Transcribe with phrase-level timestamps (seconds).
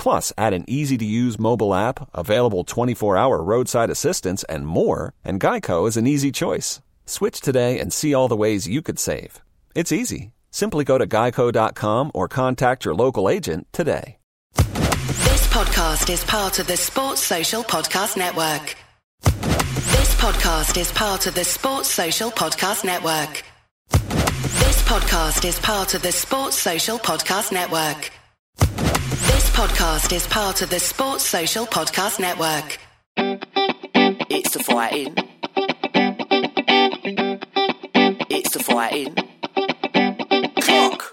[0.00, 5.12] Plus, add an easy to use mobile app, available 24 hour roadside assistance, and more,
[5.22, 6.80] and Geico is an easy choice.
[7.04, 9.42] Switch today and see all the ways you could save.
[9.74, 10.30] It's easy.
[10.50, 14.16] Simply go to geico.com or contact your local agent today.
[14.54, 18.74] This podcast is part of the Sports Social Podcast Network.
[19.22, 23.44] This podcast is part of the Sports Social Podcast Network.
[23.90, 28.10] This podcast is part of the Sports Social Podcast Network.
[28.64, 32.78] This podcast is part of the Sports Social Podcast Network.
[33.16, 35.14] It's the fighting.
[38.28, 39.14] It's the fighting.
[40.60, 41.12] Cock.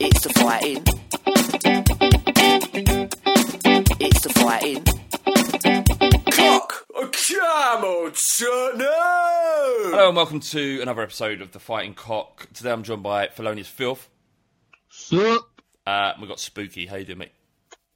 [0.00, 0.84] It's the fighting.
[4.00, 4.84] It's the fighting.
[6.32, 6.86] Cock.
[7.28, 8.78] Come on, son.
[8.78, 8.86] No.
[9.90, 12.48] Hello and welcome to another episode of the Fighting Cock.
[12.52, 14.08] Today I'm joined by Felonious Filth.
[14.88, 15.46] Sup?
[15.86, 16.86] Uh, we've got Spooky.
[16.86, 17.32] How you doing, mate?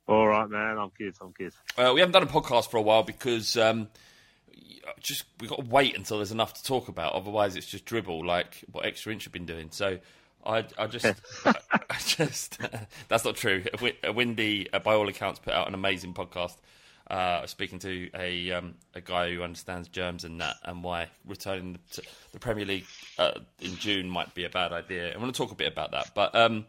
[0.06, 0.78] All right, man.
[0.78, 1.14] I'm good.
[1.20, 1.52] I'm good.
[1.78, 3.88] Uh, we haven't done a podcast for a while because um,
[5.00, 7.14] just we've got to wait until there's enough to talk about.
[7.14, 9.68] Otherwise, it's just dribble like what Extra Inch have been doing.
[9.70, 9.98] So
[10.44, 11.14] I, I just, I,
[11.90, 12.58] I just
[13.08, 13.62] that's not true.
[13.62, 16.56] Wi- Windy, uh, by all accounts, put out an amazing podcast.
[17.10, 21.78] Uh, speaking to a um, a guy who understands germs and that, and why returning
[21.92, 22.02] to
[22.32, 22.86] the Premier League
[23.18, 25.14] uh, in June might be a bad idea.
[25.14, 26.12] I want to talk a bit about that.
[26.14, 26.64] But um,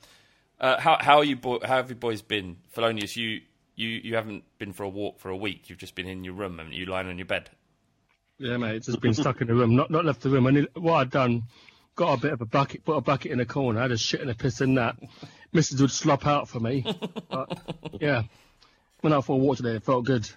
[0.59, 1.35] uh, how how are you?
[1.35, 2.57] Bo- how have you boys been?
[2.69, 3.41] Felonious, you
[3.75, 5.69] you you haven't been for a walk for a week.
[5.69, 6.85] You've just been in your room, haven't you?
[6.85, 7.49] Lying on your bed.
[8.37, 8.83] Yeah, mate.
[8.83, 9.75] Just been stuck in the room.
[9.75, 10.47] Not not left the room.
[10.47, 11.43] I need, what I'd done,
[11.95, 13.79] got a bit of a bucket, put a bucket in a corner.
[13.79, 14.97] I had a shit and a piss in that.
[15.53, 15.79] Mrs.
[15.79, 16.83] would slop out for me.
[17.29, 17.57] But,
[18.01, 18.23] yeah.
[19.01, 19.75] Went out for a walk today.
[19.75, 20.29] It felt good.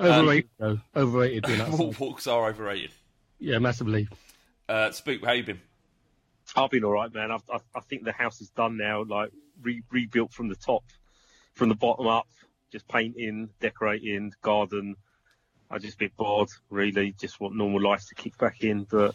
[0.00, 0.78] Overrated, though.
[0.96, 1.98] Overrated being outside.
[2.00, 2.90] Walks are overrated.
[3.38, 4.08] Yeah, massively.
[4.68, 5.60] Uh, Spook, how you been?
[6.56, 7.30] I've been all right, man.
[7.30, 9.30] I've, I, I think the house is done now, like
[9.62, 10.84] re- rebuilt from the top,
[11.54, 12.28] from the bottom up,
[12.72, 14.96] just painting, decorating, garden.
[15.70, 17.14] I just a bit bored, really.
[17.20, 19.14] Just want normal life to kick back in, but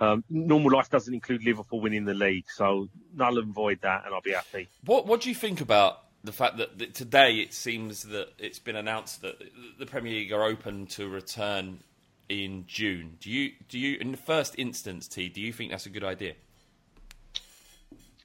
[0.00, 4.14] um, normal life doesn't include Liverpool winning the league, so null and void that, and
[4.14, 4.68] I'll be happy.
[4.84, 8.58] What What do you think about the fact that, that today it seems that it's
[8.58, 9.42] been announced that
[9.78, 11.80] the Premier League are open to return
[12.28, 13.16] in June?
[13.20, 15.28] Do you do you in the first instance, T?
[15.28, 16.34] Do you think that's a good idea?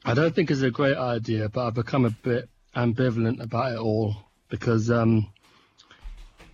[0.06, 3.80] I don't think it's a great idea, but I've become a bit ambivalent about it
[3.80, 4.16] all
[4.50, 5.32] because um,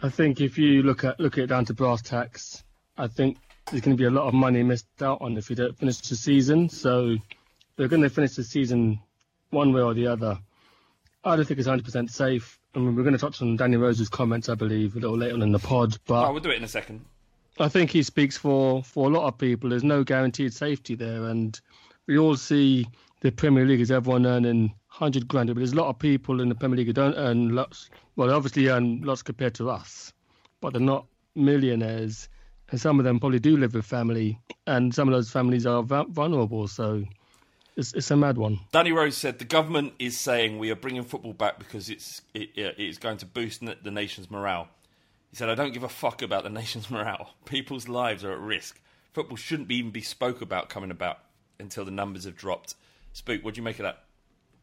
[0.01, 2.63] I think if you look at look at it down to brass tacks,
[2.98, 3.38] I think
[3.69, 5.98] there's going to be a lot of money missed out on if we don't finish
[6.00, 6.69] the season.
[6.69, 7.18] So
[7.78, 9.00] we're going to finish the season
[9.50, 10.39] one way or the other.
[11.24, 12.60] I don't think it's 100% safe.
[12.75, 15.36] I mean, we're going to touch on Danny Rose's comments, I believe, a little later
[15.36, 15.96] on in the pod.
[16.06, 17.06] But Oh, we'll do it in a second.
[17.60, 19.70] I think he speaks for, for a lot of people.
[19.70, 21.60] There's no guaranteed safety there, and
[22.08, 22.88] we all see
[23.22, 25.50] the Premier League as everyone earning hundred grand.
[25.50, 27.90] But there's a lot of people in the Premier League who don't earn lots.
[28.16, 30.14] Well, they obviously earn lots compared to us,
[30.62, 31.06] but they're not
[31.36, 32.28] millionaires.
[32.72, 35.84] And some of them probably do live with family, and some of those families are
[35.84, 36.68] vulnerable.
[36.68, 37.04] So
[37.76, 38.60] it's it's a mad one.
[38.72, 42.50] Danny Rose said the government is saying we are bringing football back because it's it,
[42.56, 44.70] it is going to boost the nation's morale.
[45.34, 47.34] He said, "I don't give a fuck about the nation's morale.
[47.46, 48.80] People's lives are at risk.
[49.14, 51.18] Football shouldn't be, even be spoke about coming about
[51.60, 52.76] until the numbers have dropped."
[53.14, 54.04] Spook, what do you make of that?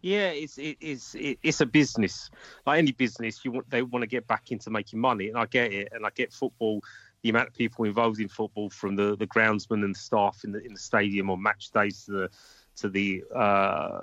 [0.00, 2.30] Yeah, it's it, it's it, it's a business.
[2.66, 5.46] Like any business, you want they want to get back into making money, and I
[5.46, 6.84] get it, and I get football.
[7.22, 10.52] The amount of people involved in football, from the, the groundsmen and the staff in
[10.52, 12.30] the in the stadium on match days to the
[12.76, 14.02] to the uh,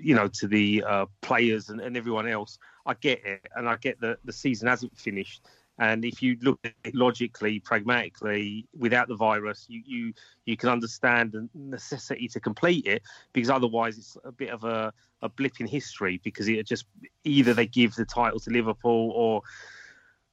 [0.00, 3.76] you know to the uh, players and, and everyone else, I get it, and I
[3.76, 5.42] get that the season hasn't finished.
[5.78, 10.12] And if you look at it logically, pragmatically, without the virus, you, you
[10.44, 13.02] you can understand the necessity to complete it
[13.32, 14.92] because otherwise it's a bit of a,
[15.22, 16.86] a blip in history because it just
[17.24, 19.42] either they give the title to Liverpool or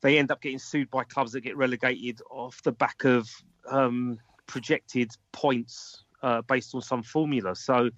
[0.02, 3.30] they end up getting sued by clubs that get relegated off the back of
[3.70, 4.18] um,
[4.48, 7.56] projected points uh, based on some formula.
[7.56, 7.92] So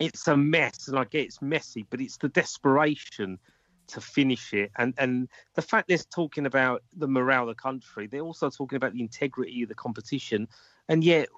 [0.00, 3.38] it's a mess, and I get it's messy, but it's the desperation
[3.88, 4.70] to finish it.
[4.76, 8.76] And and the fact they're talking about the morale of the country, they're also talking
[8.76, 10.48] about the integrity of the competition.
[10.88, 11.28] And yet,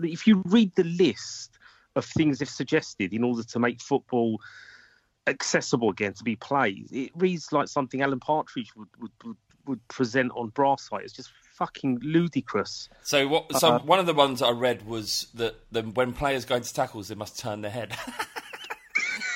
[0.00, 1.58] if you read the list
[1.96, 4.40] of things they've suggested in order to make football
[5.26, 9.36] accessible again to be played, it reads like something Alan Partridge would would, would,
[9.66, 11.04] would present on Brass Brassite.
[11.04, 12.88] It's just fucking ludicrous.
[13.02, 13.52] So what?
[13.56, 16.72] So Uh, one of the ones I read was that the, when players go into
[16.74, 17.96] tackles, they must turn their head.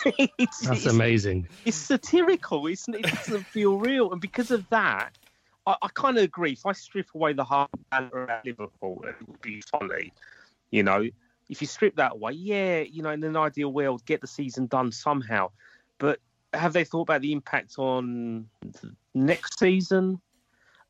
[0.07, 1.49] it's, That's it's- amazing.
[1.65, 2.67] it's satirical.
[2.67, 5.11] It's, it doesn't feel real, and because of that,
[5.67, 6.53] I, I kind of agree.
[6.53, 10.13] If I strip away the heart banter at Liverpool, it would be funny.
[10.71, 11.09] You know,
[11.49, 14.67] if you strip that away, yeah, you know, in an ideal world, get the season
[14.67, 15.51] done somehow.
[15.99, 16.21] But
[16.55, 18.49] have they thought about the impact on
[19.15, 20.21] next season?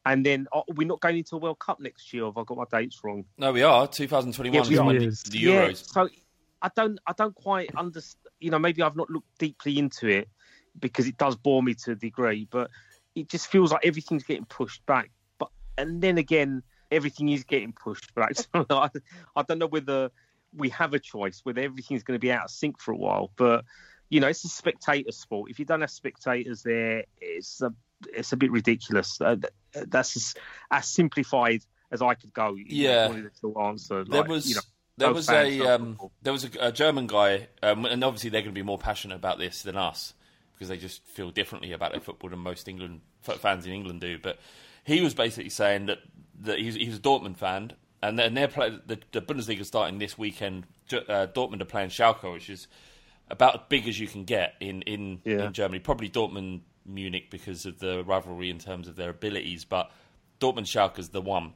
[0.07, 2.25] And then oh, we're not going into a World Cup next year.
[2.25, 3.25] Have I got my dates wrong?
[3.37, 4.99] no, we are 2021 Yeah, we when are.
[5.01, 5.23] the, Yes.
[5.25, 5.93] the Yeah, Euros.
[5.93, 6.09] so
[6.63, 8.28] I don't I don't quite understand.
[8.41, 10.29] You know, maybe I've not looked deeply into it
[10.79, 12.71] because it does bore me to a degree, but
[13.15, 15.11] it just feels like everything's getting pushed back.
[15.39, 18.37] But and then again, everything is getting pushed back.
[18.55, 18.91] So I,
[19.37, 20.11] I don't know whether
[20.57, 23.31] we have a choice, whether everything's going to be out of sync for a while.
[23.37, 23.65] But
[24.09, 25.51] you know, it's a spectator sport.
[25.51, 27.73] If you don't have spectators there, it's a
[28.13, 29.21] it's a bit ridiculous.
[29.21, 29.37] Uh,
[29.73, 30.35] that's as,
[30.71, 32.57] as simplified as I could go.
[32.57, 33.09] Yeah.
[33.09, 33.31] wanted
[33.61, 34.05] answer.
[34.05, 34.63] There was you know,
[34.99, 38.55] there was a um, there was a, a German guy, um, and obviously they're going
[38.55, 40.15] to be more passionate about this than us
[40.55, 44.19] because they just feel differently about their football than most England fans in England do.
[44.19, 44.39] But
[44.85, 45.99] he was basically saying that
[46.41, 47.73] that he's, he's a Dortmund fan,
[48.03, 50.65] and then they're play, the, the Bundesliga starting this weekend.
[50.93, 52.67] Uh, Dortmund are playing Schalke, which is
[53.31, 55.47] about as big as you can get in in, Yeah.
[55.47, 55.79] in Germany.
[55.81, 59.91] Probably Dortmund Munich because of the rivalry in terms of their abilities, but
[60.41, 61.53] Dortmund Schalke is the one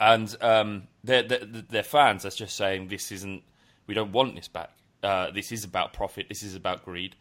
[0.00, 3.42] and um, their, their, their fans are just saying this isn't.
[3.86, 4.70] We don't want this back.
[5.02, 6.26] Uh, this is about profit.
[6.28, 7.14] This is about greed.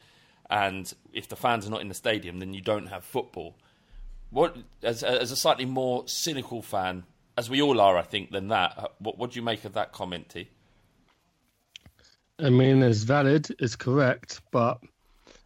[0.49, 3.55] And if the fans are not in the stadium, then you don't have football.
[4.31, 7.03] What, as, as a slightly more cynical fan,
[7.37, 8.73] as we all are, I think, than that.
[8.77, 10.49] uh, What, what do you make of that comment, T?
[12.39, 14.79] I mean, it's valid, it's correct, but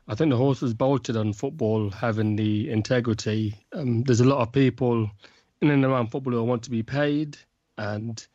[0.07, 3.55] I think the horse was bolted on football having the integrity.
[3.73, 5.11] Um, there's a lot of people
[5.61, 7.37] in and around football who want to be paid,
[7.77, 8.25] and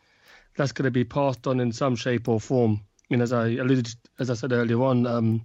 [0.56, 2.80] that's going to be passed on in some shape or form.
[2.82, 3.88] I mean, as I alluded,
[4.18, 5.44] as I said earlier on, um,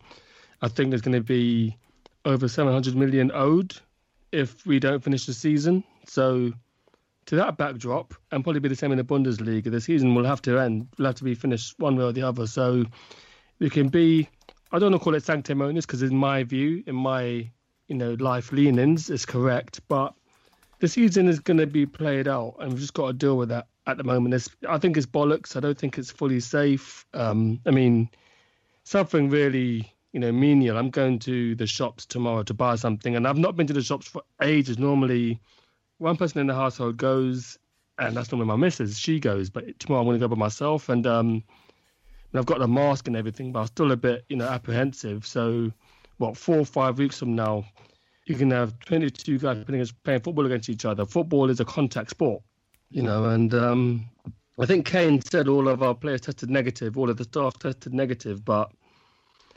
[0.62, 1.77] I think there's going to be
[2.25, 3.75] over 700 million owed
[4.31, 5.83] if we don't finish the season.
[6.05, 6.53] So,
[7.25, 10.41] to that backdrop, and probably be the same in the Bundesliga, the season will have
[10.43, 10.88] to end.
[10.98, 12.48] Will have to be finished one way or the other.
[12.48, 12.86] So,
[13.59, 14.27] you can be,
[14.71, 17.50] I don't want to call it sanctimonious because, in my view, in my
[17.88, 19.81] you know life leanings, is correct.
[19.88, 20.13] But
[20.79, 23.50] the season is going to be played out, and we've just got to deal with
[23.50, 24.33] that at the moment.
[24.33, 25.55] It's, I think it's bollocks.
[25.55, 27.05] I don't think it's fully safe.
[27.13, 28.09] Um, I mean,
[28.83, 30.77] something really, you know, menial.
[30.77, 33.81] I'm going to the shops tomorrow to buy something, and I've not been to the
[33.81, 34.79] shops for ages.
[34.79, 35.39] Normally,
[35.98, 37.57] one person in the household goes,
[37.98, 38.98] and that's normally my missus.
[38.98, 41.43] She goes, but tomorrow I'm going to go by myself, and um,
[42.33, 45.25] I've got the mask and everything, but I'm still a bit, you know, apprehensive.
[45.27, 45.71] So,
[46.17, 47.65] what, four or five weeks from now,
[48.29, 51.05] you can have 22 guys playing, playing football against each other.
[51.05, 52.43] Football is a contact sport,
[52.91, 54.07] you know, and um,
[54.59, 57.93] I think Kane said all of our players tested negative, all of the staff tested
[57.93, 58.71] negative, but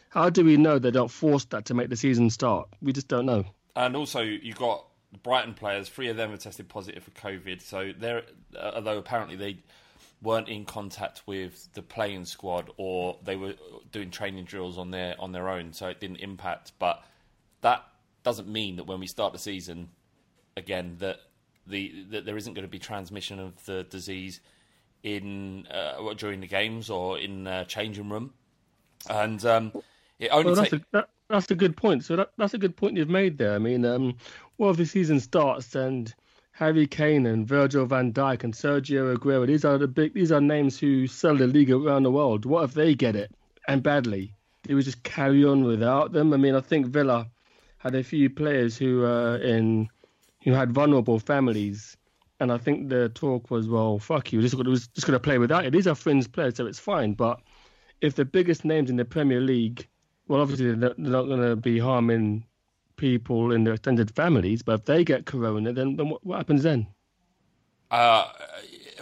[0.09, 2.69] how do we know they don't force that to make the season start?
[2.81, 3.45] We just don't know.
[3.77, 4.85] And also, you got
[5.23, 5.89] Brighton players.
[5.89, 7.61] Three of them have tested positive for COVID.
[7.63, 8.23] So they're,
[8.59, 9.59] although apparently they
[10.23, 13.55] weren't in contact with the playing squad or they were
[13.91, 16.73] doing training drills on their on their own, so it didn't impact.
[16.79, 17.03] But
[17.63, 17.85] that
[18.23, 19.89] doesn't mean that when we start the season
[20.57, 21.21] again that
[21.67, 24.41] the that there isn't going to be transmission of the disease
[25.03, 28.33] in uh, during the games or in the changing room.
[29.09, 29.73] And um,
[30.19, 32.05] it only Well, that's, ta- a, that, that's a good point.
[32.05, 33.55] So that, that's a good point you've made there.
[33.55, 34.17] I mean, um,
[34.59, 36.15] well, if the season starts and
[36.53, 40.41] Harry Kane and Virgil van Dijk and Sergio Aguero, these are the big, these are
[40.41, 42.45] names who sell the league around the world.
[42.45, 43.35] What if they get it
[43.67, 44.35] and badly?
[44.63, 46.33] Do we just carry on without them?
[46.33, 47.27] I mean, I think Villa
[47.83, 49.89] had a few players who uh, in
[50.45, 51.97] who had vulnerable families,
[52.39, 55.65] and I think the talk was, well, fuck you, just just going to play without
[55.65, 55.73] it.
[55.73, 57.15] These are fringe players, so it's fine.
[57.15, 57.41] But
[58.01, 59.89] if the biggest names in the Premier League,
[60.29, 62.45] well, obviously they're not, going to be harming
[62.97, 66.63] people in their extended families, but if they get corona, then, then what, what happens
[66.63, 66.87] then?
[67.91, 68.27] Uh,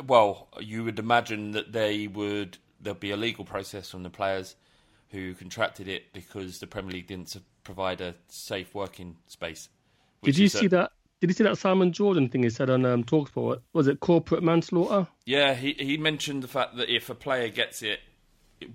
[0.07, 4.57] well, you would imagine that they would there'd be a legal process from the players
[5.11, 7.29] who contracted it because the Premier League didn't
[7.75, 9.69] provide a safe working space.
[10.23, 10.93] Did you is a- see that?
[11.21, 13.61] Did you see that Simon Jordan thing he said on um, Talksport?
[13.75, 15.07] Was it corporate manslaughter?
[15.27, 18.01] Yeah, he he mentioned the fact that if a player gets it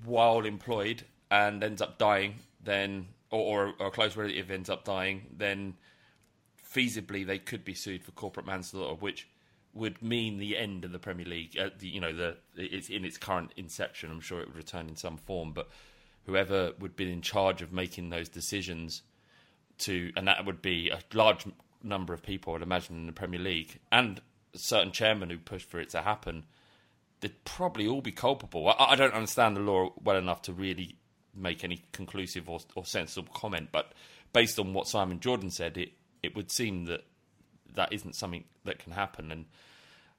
[0.03, 5.25] while employed and ends up dying, then or, or a close relative ends up dying,
[5.35, 5.73] then
[6.73, 9.27] feasibly they could be sued for corporate manslaughter, which
[9.73, 11.57] would mean the end of the Premier League.
[11.57, 14.11] Uh, the, you know, the it's in its current inception.
[14.11, 15.67] I'm sure it would return in some form, but
[16.25, 19.01] whoever would be in charge of making those decisions
[19.79, 21.45] to, and that would be a large
[21.83, 24.21] number of people, I'd imagine, in the Premier League, and
[24.55, 26.45] certain chairman who pushed for it to happen,
[27.19, 28.69] they'd probably all be culpable.
[28.69, 30.95] I, I don't understand the law well enough to really
[31.35, 33.91] make any conclusive or, or sensible comment, but
[34.33, 35.91] based on what Simon Jordan said, it,
[36.23, 37.01] it would seem that
[37.75, 39.31] that isn't something that can happen.
[39.31, 39.45] And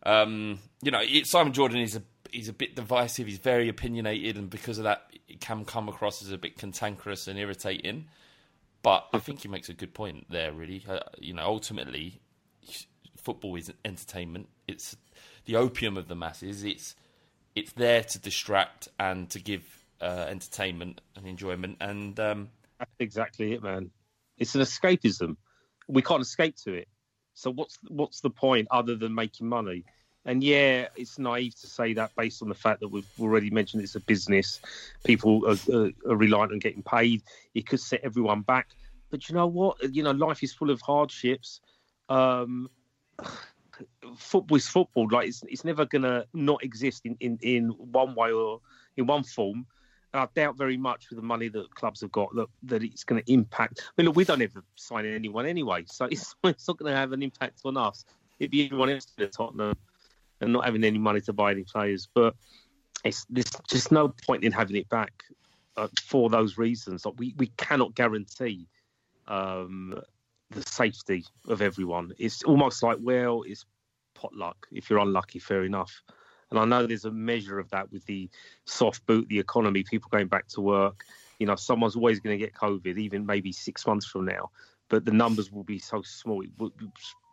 [0.03, 2.03] um, you know, it, Simon Jordan is a
[2.37, 3.27] he's a bit divisive.
[3.27, 7.27] He's very opinionated, and because of that, it can come across as a bit cantankerous
[7.27, 8.07] and irritating.
[8.83, 10.53] But I think he makes a good point there.
[10.53, 12.21] Really, uh, you know, ultimately,
[13.17, 14.49] football is entertainment.
[14.69, 14.97] It's
[15.47, 16.63] the opium of the masses.
[16.63, 16.95] It's
[17.55, 19.65] it's there to distract and to give
[20.01, 21.79] uh, entertainment and enjoyment.
[21.81, 23.91] And um, That's exactly it, man.
[24.39, 25.37] It's an escapism.
[25.89, 26.89] We can't escape to it.
[27.35, 29.85] So what's what's the point other than making money?
[30.27, 33.83] And yeah, it's naive to say that based on the fact that we've already mentioned
[33.83, 34.61] it's a business.
[35.05, 37.23] People are, are, reliant on getting paid.
[37.55, 38.71] It could set everyone back.
[39.09, 39.77] But you know what?
[39.95, 41.61] You know, life is full of hardships.
[42.09, 42.69] Um,
[44.17, 45.09] football is football.
[45.09, 48.61] Like it's, it's never gonna not exist in, in, in one way or
[48.97, 49.65] in one form.
[50.13, 53.05] And I doubt very much with the money that clubs have got that, that it's
[53.05, 53.83] going to impact.
[53.87, 56.97] I mean, look, we don't ever sign anyone anyway, so it's, it's not going to
[56.97, 58.05] have an impact on us.
[58.39, 59.77] It'd be everyone else at Tottenham
[60.41, 62.09] and not having any money to buy any players.
[62.15, 62.35] But
[63.05, 65.13] it's there's just no point in having it back
[65.77, 67.05] uh, for those reasons.
[67.05, 68.67] Like we, we cannot guarantee
[69.29, 70.01] um,
[70.51, 72.13] the safety of everyone.
[72.19, 73.65] It's almost like, well, it's
[74.15, 74.67] potluck.
[74.73, 76.03] If you're unlucky, fair enough.
[76.51, 78.31] And I know there's a measure of that with the
[78.65, 81.05] soft boot, the economy, people going back to work.
[81.39, 84.51] You know, someone's always going to get COVID, even maybe six months from now.
[84.89, 86.73] But the numbers will be so small, it would,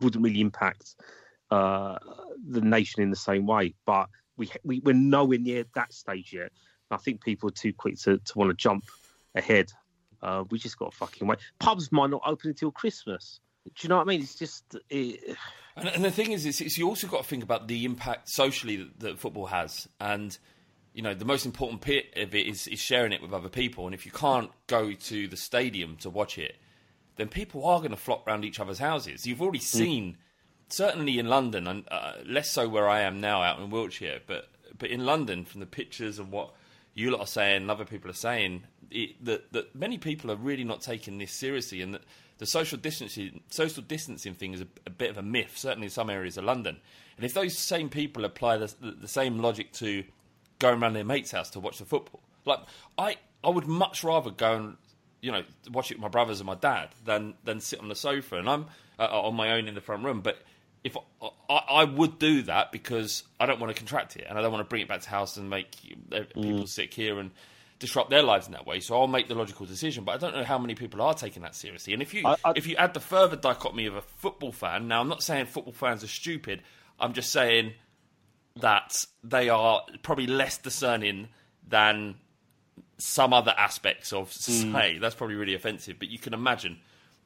[0.02, 0.96] wouldn't really impact
[1.52, 1.98] uh,
[2.48, 3.74] the nation in the same way.
[3.86, 6.52] But we, we, we're nowhere near that stage yet.
[6.92, 8.86] I think people are too quick to, to want to jump
[9.36, 9.72] ahead.
[10.22, 11.40] Uh, we just got to fucking wait.
[11.60, 13.40] Pubs might not open until Christmas.
[13.66, 14.22] Do you know what I mean?
[14.22, 14.78] It's just.
[14.90, 15.38] It,
[15.76, 18.30] And, and the thing is, is, is you also got to think about the impact
[18.30, 20.38] socially that, that football has, and
[20.94, 23.88] you know the most important bit of it is, is sharing it with other people.
[23.88, 26.58] And if you can't go to the stadium to watch it,
[27.16, 29.26] then people are going to flock round each other's houses.
[29.26, 30.18] You've already seen,
[30.74, 34.50] certainly in London, and uh, less so where I am now, out in Wiltshire, but
[34.78, 36.52] but in London, from the pictures and what
[36.96, 40.36] you lot are saying, and other people are saying, it, that that many people are
[40.36, 42.02] really not taking this seriously, and that
[42.40, 45.92] the social distancing social distancing thing is a, a bit of a myth, certainly in
[45.92, 46.78] some areas of London.
[47.18, 50.04] And if those same people apply the, the, the same logic to
[50.58, 52.60] going around their mate's house to watch the football, like
[52.98, 54.78] I, I would much rather go and
[55.22, 57.96] you know watch it with my brothers and my dad than than sit on the
[57.96, 58.66] sofa and I'm
[58.98, 60.22] uh, on my own in the front room.
[60.22, 60.40] But
[60.84, 64.38] if I, I, I would do that because I don't want to contract it and
[64.38, 66.68] I don't want to bring it back to house and make people mm.
[66.68, 67.32] sick here and
[67.80, 68.80] disrupt their lives in that way.
[68.80, 70.04] So I'll make the logical decision.
[70.04, 71.94] But I don't know how many people are taking that seriously.
[71.94, 75.02] And if you I- if you add the further dichotomy of a football fan, now
[75.02, 76.62] I'm not saying football fans are stupid.
[77.00, 77.74] I'm just saying
[78.58, 81.30] that they are probably less discerning
[81.68, 82.16] than
[82.98, 84.64] some other aspects of say.
[84.64, 85.02] Mm.
[85.02, 85.98] That's probably really offensive.
[86.00, 86.80] But you can imagine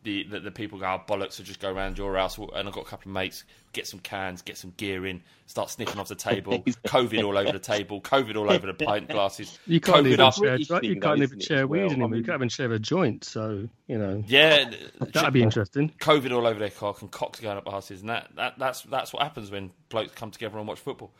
[0.03, 1.33] the the, the people go oh, bollocks.
[1.33, 3.43] So just go around your house, and I've got a couple of mates.
[3.73, 6.59] Get some cans, get some gear in, start sniffing off the table.
[6.87, 8.01] COVID all over the table.
[8.01, 9.59] COVID all over the pint glasses.
[9.67, 10.33] You can't COVID even up.
[10.33, 10.83] share, right?
[10.83, 11.89] You can't though, even share weed well?
[11.89, 12.09] I anymore.
[12.09, 13.23] mean- you can't even share a joint.
[13.23, 15.91] So you know Yeah, uh, that'd be interesting.
[15.99, 19.13] COVID all over their cock and cocks going up asses, and that, that that's that's
[19.13, 21.11] what happens when blokes come together and watch football.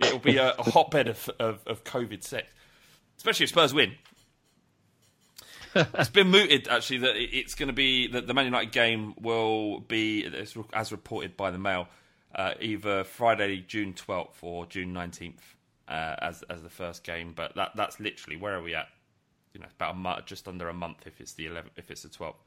[0.00, 2.48] It'll be a, a hotbed of, of of COVID sex,
[3.16, 3.92] especially if Spurs win.
[5.74, 9.80] It's been mooted actually that it's going to be that the Man United game will
[9.80, 10.26] be
[10.72, 11.88] as, reported by the Mail
[12.34, 15.56] uh, either Friday June twelfth or June nineteenth
[15.88, 17.32] uh, as as the first game.
[17.34, 18.88] But that that's literally where are we at?
[19.54, 22.02] You know, about a month, just under a month if it's the 11th, if it's
[22.02, 22.38] the twelfth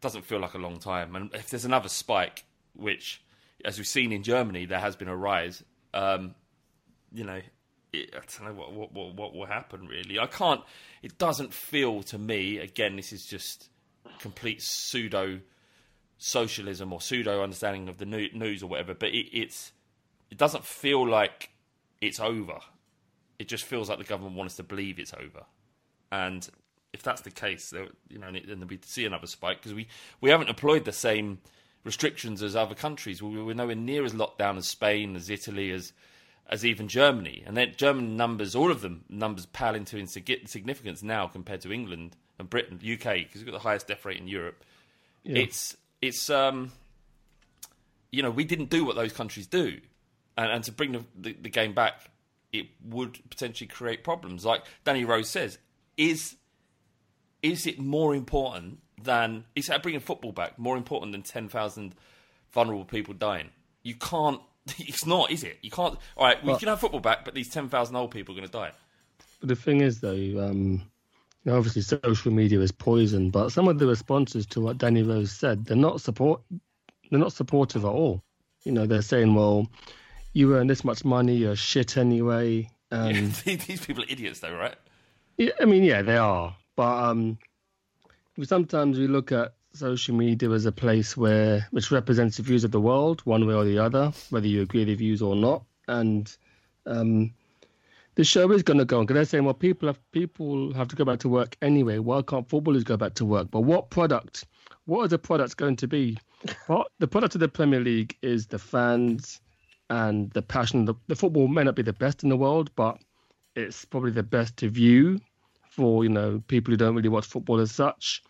[0.00, 1.14] doesn't feel like a long time.
[1.14, 3.22] And if there's another spike, which,
[3.64, 5.62] as we've seen in Germany, there has been a rise,
[5.94, 6.34] um,
[7.12, 7.40] you know,
[7.94, 10.18] I don't know what, what, what, what will happen really.
[10.18, 10.62] I can't,
[11.02, 13.68] it doesn't feel to me, again, this is just
[14.20, 15.40] complete pseudo
[16.18, 19.72] socialism or pseudo understanding of the news or whatever, but it, it's,
[20.30, 21.50] it doesn't feel like
[22.00, 22.58] it's over.
[23.38, 25.46] It just feels like the government wants us to believe it's over.
[26.12, 26.48] And
[26.92, 27.72] if that's the case,
[28.08, 29.88] you know, then we see another spike because we,
[30.20, 31.38] we haven't employed the same
[31.84, 33.22] restrictions as other countries.
[33.22, 35.92] We, we're nowhere near as locked down as Spain, as Italy, as
[36.50, 37.42] as even Germany.
[37.46, 41.72] And then German numbers, all of them numbers pale into insig- significance now compared to
[41.72, 44.64] England and Britain, UK, because we've got the highest death rate in Europe.
[45.36, 46.72] It's it's um,
[48.10, 49.80] you know, we didn't do what those countries do,
[50.36, 52.10] and, and to bring the, the, the game back,
[52.52, 54.44] it would potentially create problems.
[54.44, 55.58] Like Danny Rose says,
[55.96, 56.36] is
[57.42, 61.94] is it more important than is that bringing football back more important than ten thousand
[62.50, 63.50] vulnerable people dying?
[63.82, 64.40] You can't.
[64.78, 65.58] It's not, is it?
[65.62, 65.98] You can't.
[66.16, 68.38] All right, we Well- can have football back, but these ten thousand old people are
[68.38, 68.72] going to die.
[69.40, 70.82] But the thing is, though, um,
[71.44, 75.02] you know, obviously social media is poison, but some of the responses to what Danny
[75.02, 76.42] Rose said, they're not support,
[77.10, 78.22] they're not supportive at all.
[78.64, 79.66] You know, they're saying, "Well,
[80.34, 84.74] you earn this much money, you're shit anyway." And these people are idiots, though, right?
[85.38, 87.38] yeah, I mean, yeah, they are, but um,
[88.36, 92.64] we sometimes we look at social media as a place where which represents the views
[92.64, 95.36] of the world, one way or the other, whether you agree with the views or
[95.36, 96.36] not, and
[96.86, 97.32] um,
[98.14, 100.88] the show is going to go on because they're saying, well, people have people have
[100.88, 101.98] to go back to work anyway.
[101.98, 103.50] Why can't footballers go back to work?
[103.50, 104.44] But what product?
[104.86, 106.18] What are the products going to be?
[106.68, 109.40] Well, the product of the Premier League is the fans
[109.90, 110.84] and the passion.
[110.86, 112.98] The, the football may not be the best in the world, but
[113.56, 115.20] it's probably the best to view
[115.70, 118.22] for you know people who don't really watch football as such.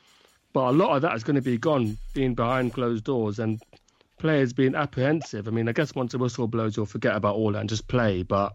[0.53, 3.63] But a lot of that is going to be gone, being behind closed doors and
[4.19, 5.47] players being apprehensive.
[5.47, 7.87] I mean, I guess once a whistle blows, you'll forget about all that and just
[7.89, 8.23] play.
[8.23, 8.55] But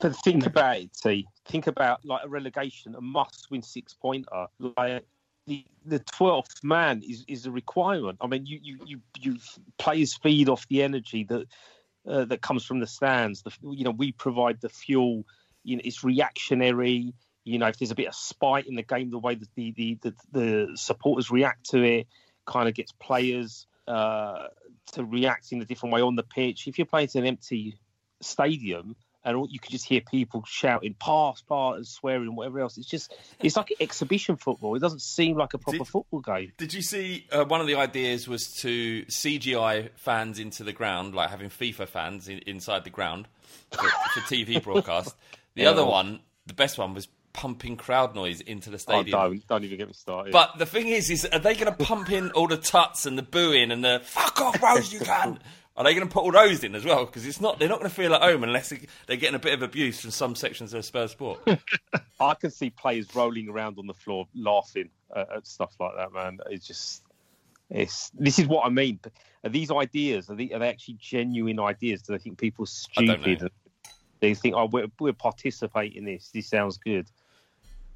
[0.00, 1.26] But think about it, T.
[1.46, 4.46] Think about like a relegation, a must-win six-pointer.
[4.76, 5.04] Like
[5.46, 8.18] the the twelfth man is, is a requirement.
[8.20, 9.38] I mean, you you you, you
[9.78, 11.46] players feed off the energy that
[12.08, 13.42] uh, that comes from the stands.
[13.42, 15.24] The, you know, we provide the fuel.
[15.64, 17.12] You know, it's reactionary.
[17.46, 19.70] You know, if there's a bit of spite in the game, the way that the
[19.72, 22.06] the the, the supporters react to it
[22.44, 24.48] kind of gets players uh,
[24.92, 26.66] to react in a different way on the pitch.
[26.66, 27.78] If you're playing to an empty
[28.20, 32.60] stadium and all, you could just hear people shouting pass, pass, and swearing and whatever
[32.60, 32.78] else.
[32.78, 34.74] It's just it's like exhibition football.
[34.76, 36.52] It doesn't seem like a proper Did- football game.
[36.56, 41.14] Did you see uh, one of the ideas was to CGI fans into the ground,
[41.14, 43.26] like having FIFA fans in, inside the ground
[43.72, 45.14] for, for TV broadcast?
[45.56, 45.70] The Yeah.
[45.70, 49.10] other one, the best one, was pumping crowd noise into the Oh, stadium.
[49.20, 50.32] don't don't even get me started.
[50.32, 53.18] But the thing is, is are they going to pump in all the tuts and
[53.18, 55.38] the booing and the fuck off, Rose, you can?
[55.76, 57.04] Are they going to put all those in as well?
[57.04, 59.38] Because it's not, they're not going to feel at home unless they- they're getting a
[59.38, 61.46] bit of abuse from some sections of Spurs sport.
[62.20, 66.14] I can see players rolling around on the floor laughing at, at stuff like that,
[66.14, 66.38] man.
[66.48, 67.02] It's just,
[67.68, 69.00] it's this is what I mean.
[69.44, 72.00] Are these ideas are they, are they actually genuine ideas?
[72.00, 73.52] Do they think people are I don't stupid?
[74.20, 76.30] They think, oh, we're, we're participating in this.
[76.32, 77.06] This sounds good.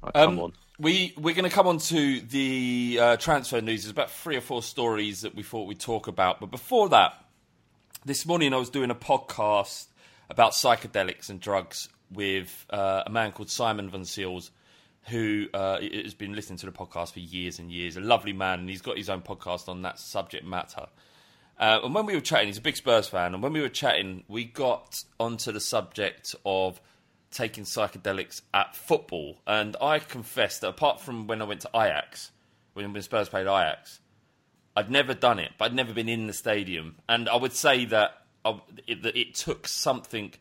[0.03, 0.53] Oh, come Um, on.
[0.79, 3.83] We we're going to come on to the uh, transfer news.
[3.83, 7.13] There's about three or four stories that we thought we'd talk about, but before that,
[8.03, 9.87] this morning I was doing a podcast
[10.29, 14.49] about psychedelics and drugs with uh, a man called Simon Van Seals,
[15.09, 17.95] who uh, has been listening to the podcast for years and years.
[17.95, 20.87] A lovely man, and he's got his own podcast on that subject matter.
[21.59, 23.69] Uh, and when we were chatting, he's a big Spurs fan, and when we were
[23.69, 26.81] chatting, we got onto the subject of
[27.31, 32.31] taking psychedelics at football, and I confess that apart from when I went to Ajax,
[32.73, 33.99] when, when Spurs played Ajax,
[34.75, 37.85] I'd never done it, but I'd never been in the stadium, and I would say
[37.85, 40.33] that, I, it, that it took something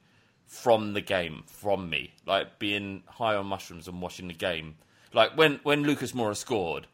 [0.50, 4.74] from the game from me, like being high on mushrooms and watching the game.
[5.12, 6.88] Like when when Lucas Moura scored,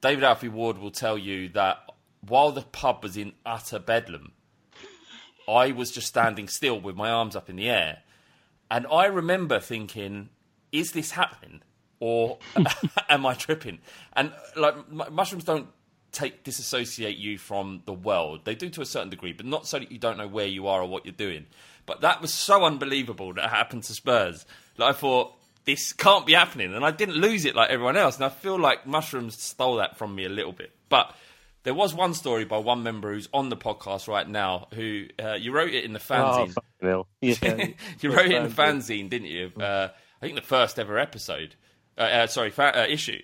[0.00, 1.78] David Alfie Ward will tell you that
[2.26, 4.32] while the pub was in utter bedlam,
[5.46, 7.98] I was just standing still with my arms up in the air.
[8.70, 10.28] And I remember thinking,
[10.72, 11.62] is this happening?
[12.00, 12.38] Or
[13.08, 13.78] am I tripping?
[14.12, 15.68] And like mushrooms don't
[16.12, 18.40] take disassociate you from the world.
[18.44, 20.66] They do to a certain degree, but not so that you don't know where you
[20.68, 21.46] are or what you're doing.
[21.86, 24.46] But that was so unbelievable that happened to Spurs.
[24.76, 26.74] Like I thought, this can't be happening.
[26.74, 28.16] And I didn't lose it like everyone else.
[28.16, 30.72] And I feel like mushrooms stole that from me a little bit.
[30.88, 31.14] But
[31.68, 35.34] there was one story by one member who's on the podcast right now who uh,
[35.34, 36.54] you wrote it in the fanzine.
[36.82, 37.06] Oh.
[37.20, 37.66] Yeah.
[38.00, 39.52] you wrote it in the fanzine, didn't you?
[39.60, 39.88] Uh,
[40.22, 41.56] I think the first ever episode.
[41.98, 43.20] Uh, uh, sorry, fa- uh, issue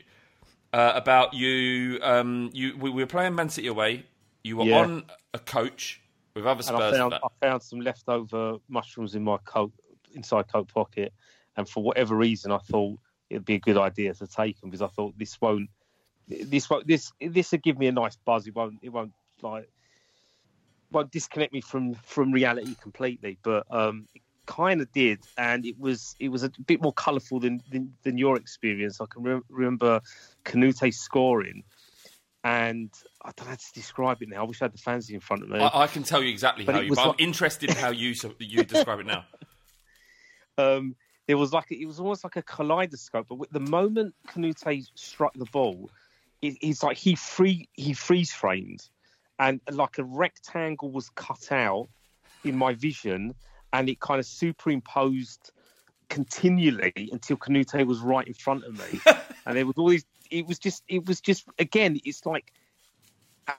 [0.75, 1.99] uh, about you.
[2.03, 4.05] Um, you we, we were playing Man City away.
[4.43, 4.81] You were Yeah.
[4.81, 6.03] on a coach
[6.37, 6.99] with other and I Spurs.
[6.99, 7.15] found.
[7.15, 9.73] I found some leftover mushrooms in my coat,
[10.13, 11.15] inside coat pocket,
[11.57, 12.99] and for whatever reason, I thought
[13.31, 15.71] it'd be a good idea to take them because I thought this won't,
[16.29, 18.47] this won't, this this will give me a nice buzz.
[18.47, 19.69] It won't, it won't like,
[20.91, 23.39] won't disconnect me from from reality completely.
[23.43, 27.41] But um, it kind of did, and it was it was a bit more colourful
[27.41, 29.01] than, than than your experience.
[29.01, 30.01] I can re- remember
[30.45, 31.65] Kanouté scoring.
[32.47, 34.43] And I don't know how to describe it now.
[34.43, 35.61] I wish I had the fancy in front of me.
[35.61, 36.91] I, I can tell you exactly But how you.
[36.91, 39.25] But like- I'm interested in how you you describe it now.
[40.59, 40.95] um,
[41.27, 43.27] there was like it was almost like a kaleidoscope.
[43.31, 45.91] But the moment Kanouté struck the ball,
[46.45, 48.89] it, it's like he free he freeze framed,
[49.39, 51.89] and like a rectangle was cut out
[52.45, 53.35] in my vision,
[53.73, 55.53] and it kind of superimposed
[56.09, 59.01] continually until Kanouté was right in front of me,
[59.47, 60.05] and there was all these.
[60.31, 62.01] It was just it was just again.
[62.05, 62.53] It's like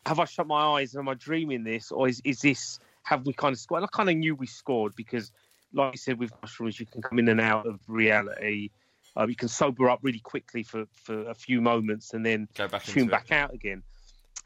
[0.05, 0.93] have I shut my eyes?
[0.93, 2.79] And am I dreaming this, or is is this?
[3.03, 3.83] Have we kind of scored?
[3.83, 5.31] I kind of knew we scored because,
[5.73, 8.69] like you said, with mushrooms, you can come in and out of reality.
[9.17, 12.67] Uh, you can sober up really quickly for, for a few moments and then Go
[12.67, 13.33] back tune back it.
[13.33, 13.83] out again.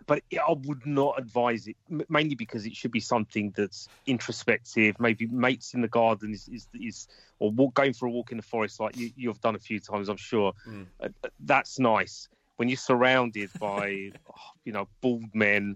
[0.06, 1.76] But yeah, I would not advise it,
[2.10, 4.96] mainly because it should be something that's introspective.
[5.00, 7.08] Maybe mates in the garden is is, is
[7.40, 9.80] or walk, going for a walk in the forest, like you, you've done a few
[9.80, 10.54] times, I'm sure.
[10.68, 10.86] Mm.
[11.02, 11.10] Uh,
[11.42, 13.90] that's nice when you're surrounded by,
[14.66, 15.76] you know, bald men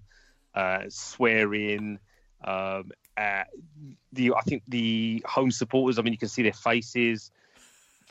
[0.55, 1.99] uh, swearing.
[2.43, 3.43] Um, uh,
[4.11, 5.99] the I think the home supporters.
[5.99, 7.31] I mean, you can see their faces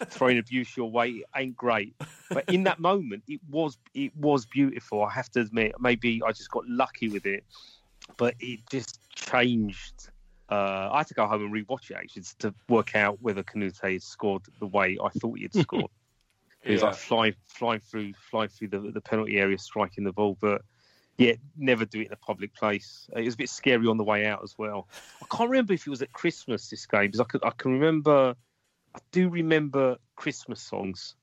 [0.09, 1.09] throwing abuse your way.
[1.11, 1.95] It ain't great,
[2.31, 5.03] but in that moment, it was it was beautiful.
[5.05, 7.45] I have to admit, maybe I just got lucky with it,
[8.17, 10.11] but it just changed.
[10.51, 13.95] Uh, I had to go home and rewatch it actually to work out whether Kanouté
[13.95, 15.91] had scored the way I thought he had scored.
[16.63, 20.37] He was like flying, flying through, flying through the, the penalty area, striking the ball.
[20.41, 20.63] But
[21.19, 23.09] yeah, never do it in a public place.
[23.17, 24.89] It was a bit scary on the way out as well.
[25.23, 27.73] I can't remember if it was at Christmas this game because I could, I can
[27.73, 28.35] remember,
[28.95, 31.15] I do remember Christmas songs.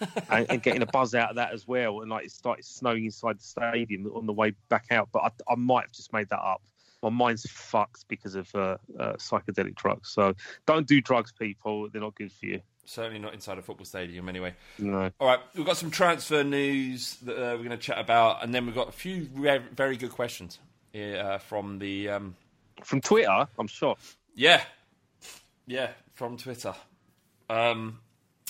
[0.30, 3.06] and, and getting a buzz out of that as well, and like it started snowing
[3.06, 5.08] inside the stadium on the way back out.
[5.12, 6.62] But I, I might have just made that up.
[7.02, 10.10] My mind's fucked because of uh, uh, psychedelic drugs.
[10.10, 10.34] So
[10.66, 11.88] don't do drugs, people.
[11.88, 12.60] They're not good for you.
[12.84, 14.54] Certainly not inside a football stadium, anyway.
[14.78, 15.10] No.
[15.20, 18.54] All right, we've got some transfer news that uh, we're going to chat about, and
[18.54, 20.58] then we've got a few re- very good questions
[20.94, 22.36] uh, from the um,
[22.84, 23.96] From Twitter, I'm sure.
[24.34, 24.62] yeah,
[25.66, 26.74] yeah, from Twitter.
[27.48, 28.00] Um,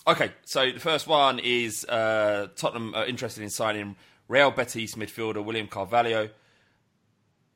[0.07, 3.97] okay, so the first one is uh, Tottenham are interested in signing
[4.29, 6.29] Real Betis midfielder William Carvalho,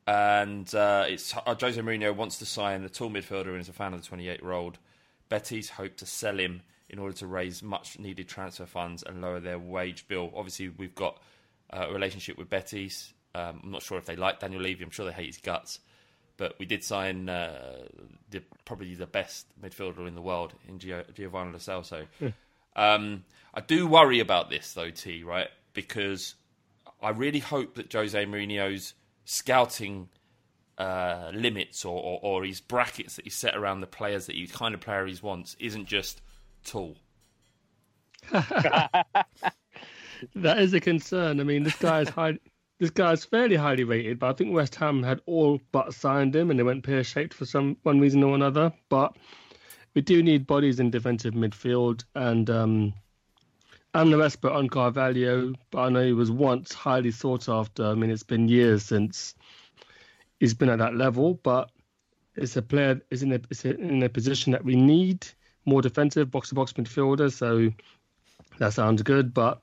[0.07, 3.73] and uh, it's uh, Jose Mourinho wants to sign the tall midfielder and is a
[3.73, 4.77] fan of the 28-year-old.
[5.29, 9.39] Betis hope to sell him in order to raise much needed transfer funds and lower
[9.39, 10.31] their wage bill.
[10.35, 11.21] Obviously, we've got
[11.71, 13.13] uh, a relationship with Betis.
[13.33, 14.83] Um, I'm not sure if they like Daniel Levy.
[14.83, 15.79] I'm sure they hate his guts.
[16.37, 17.85] But we did sign uh,
[18.29, 22.07] the, probably the best midfielder in the world in Gio- Giovani Lo Celso.
[22.75, 25.23] Um, I do worry about this though, T.
[25.23, 26.35] Right, because
[27.01, 30.09] I really hope that Jose Mourinho's scouting
[30.77, 34.47] uh, limits or, or, or his brackets that he set around the players that he
[34.47, 36.21] kind of player he wants isn't just
[36.63, 36.95] tall.
[40.35, 41.39] That is a concern.
[41.39, 42.37] I mean, this guy is high.
[42.79, 46.49] This guy's fairly highly rated, but I think West Ham had all but signed him,
[46.49, 48.73] and they went pear shaped for some one reason or another.
[48.89, 49.15] But
[49.93, 52.93] we do need bodies in defensive midfield, and um,
[53.93, 57.85] I'm the expert on Carvalho, but I know he was once highly sought after.
[57.85, 59.35] I mean, it's been years since
[60.39, 61.69] he's been at that level, but
[62.35, 65.27] it's a player is in a it's in a position that we need.
[65.65, 67.31] more defensive, box to box midfielder.
[67.31, 67.71] So
[68.59, 69.33] that sounds good.
[69.33, 69.61] But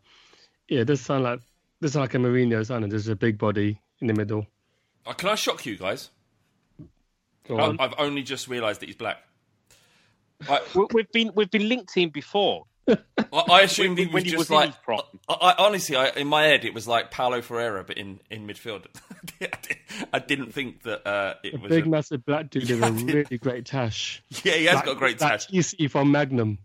[0.68, 1.40] yeah, it does sound like
[1.80, 2.88] this sound like a Mourinho signing.
[2.90, 4.46] There's a big body in the middle.
[5.06, 6.10] Uh, can I shock you guys?
[7.48, 7.80] Go I- on.
[7.80, 9.18] I've only just realised that he's black.
[10.48, 12.64] I, We- We've been we've been linked to him before.
[12.88, 12.96] I,
[13.32, 14.68] I assumed he was when he just was like.
[14.86, 15.00] his.
[15.28, 18.46] I, I, honestly, I, in my head, it was like Paulo Ferreira, but in, in
[18.46, 18.86] midfield.
[20.12, 21.68] I didn't think that uh, it A was.
[21.70, 23.14] big, a- massive black dude with Yeah, a I did.
[23.14, 24.22] really great tash.
[24.44, 25.46] yeah, he has Like- got a great like tash.
[25.48, 26.58] TC from Magnum.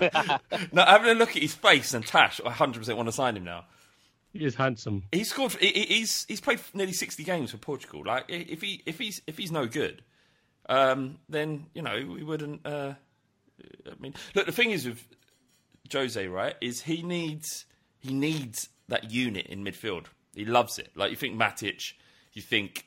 [0.00, 3.44] now having a look at his face and Tash, I 100% want to sign him
[3.44, 3.64] now.
[4.32, 5.04] He is handsome.
[5.12, 5.52] He scored.
[5.54, 8.02] He, he- he's he's played nearly 60 games for Portugal.
[8.04, 10.02] Like if he if he's if he's no good,
[10.68, 12.66] um, then you know we wouldn't.
[12.66, 12.94] Uh,
[13.86, 14.46] I mean, look.
[14.46, 15.02] The thing is with
[15.92, 16.54] Jose, right?
[16.60, 17.64] Is he needs
[17.98, 20.06] he needs that unit in midfield.
[20.34, 20.90] He loves it.
[20.94, 21.94] Like you think Matic,
[22.34, 22.86] you think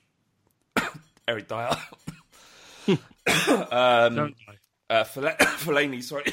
[1.28, 1.70] Eric Dier,
[2.88, 4.58] um, Don't die.
[4.90, 6.04] uh, Fela- Fellaini.
[6.04, 6.26] Sorry.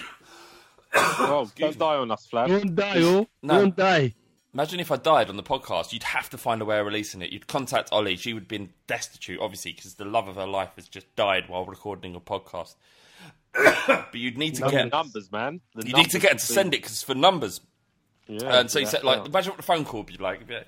[0.95, 2.49] Oh, don't die on us, Flav.
[2.49, 3.27] Don't die, oh.
[3.43, 3.55] No.
[3.61, 4.15] Don't die.
[4.59, 7.23] Imagine if I died on the podcast, you'd have to find a way of releasing
[7.23, 7.31] it.
[7.31, 8.17] You'd contact Ollie.
[8.17, 11.49] She would have been destitute, obviously, because the love of her life has just died
[11.49, 12.75] while recording a podcast.
[13.55, 15.61] but you'd need to The get numbers, man.
[15.77, 17.61] The you need to get her to send it because it's for numbers.
[18.27, 19.27] Yeah, and so you said, like, yeah.
[19.27, 20.39] imagine what the phone call would be like.
[20.39, 20.67] It'd be like,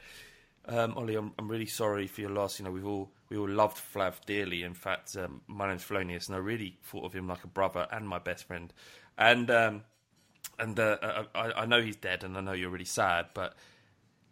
[0.69, 2.61] Um, Ollie, I'm, I'm really sorry for your loss.
[2.61, 4.63] You know, we've all we all loved Flav dearly.
[4.63, 7.89] In fact, um, my name's Felonius, and I really thought of him like a brother
[7.91, 8.73] and my best friend.
[9.19, 9.83] And um,
[10.61, 13.57] and uh, I, I know he's dead, and I know you're really sad, but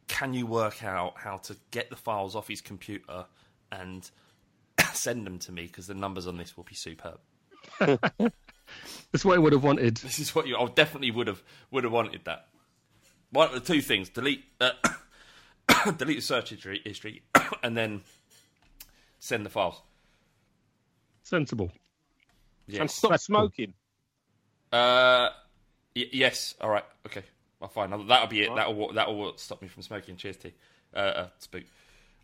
[0.08, 3.26] can you work out how to get the files off his computer
[3.70, 4.10] and
[4.92, 5.66] send them to me?
[5.66, 7.20] Because the numbers on this will be superb.
[7.78, 9.96] That's what I would have wanted.
[10.02, 10.56] This is what you.
[10.56, 12.48] I definitely would have would have wanted that.
[13.30, 14.72] One of the two things: delete uh,
[15.96, 17.22] delete the search history, history,
[17.62, 18.02] and then
[19.18, 19.80] send the files.
[21.22, 21.70] Sensible.
[22.66, 22.80] Yes.
[22.80, 23.36] And stop That's cool.
[23.40, 23.74] smoking.
[24.72, 25.30] Uh,
[25.96, 26.54] y- yes.
[26.60, 26.84] All right.
[27.06, 27.22] Okay.
[27.60, 27.90] Well, fine.
[27.90, 28.54] That'll be it.
[28.54, 30.16] That'll that'll stop me from smoking.
[30.16, 30.54] Cheers, T.
[30.94, 31.64] Uh, uh, spook.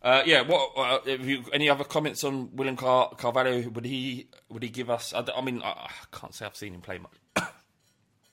[0.02, 0.42] Uh, yeah.
[0.42, 0.72] What?
[0.76, 3.68] Uh, have you any other comments on William Car- Carvalho?
[3.70, 5.12] Would he would he give us?
[5.14, 7.46] I mean, I, I can't say I've seen him play much.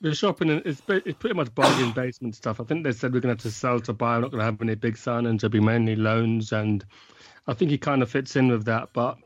[0.03, 2.59] The shopping in- it's, it's pretty much bargain basement stuff.
[2.59, 4.15] I think they said we're going to have to sell to buy.
[4.15, 5.35] We're not going to have any big signings.
[5.35, 6.83] It'll be mainly loans, and
[7.45, 8.89] I think he kind of fits in with that.
[8.93, 9.19] But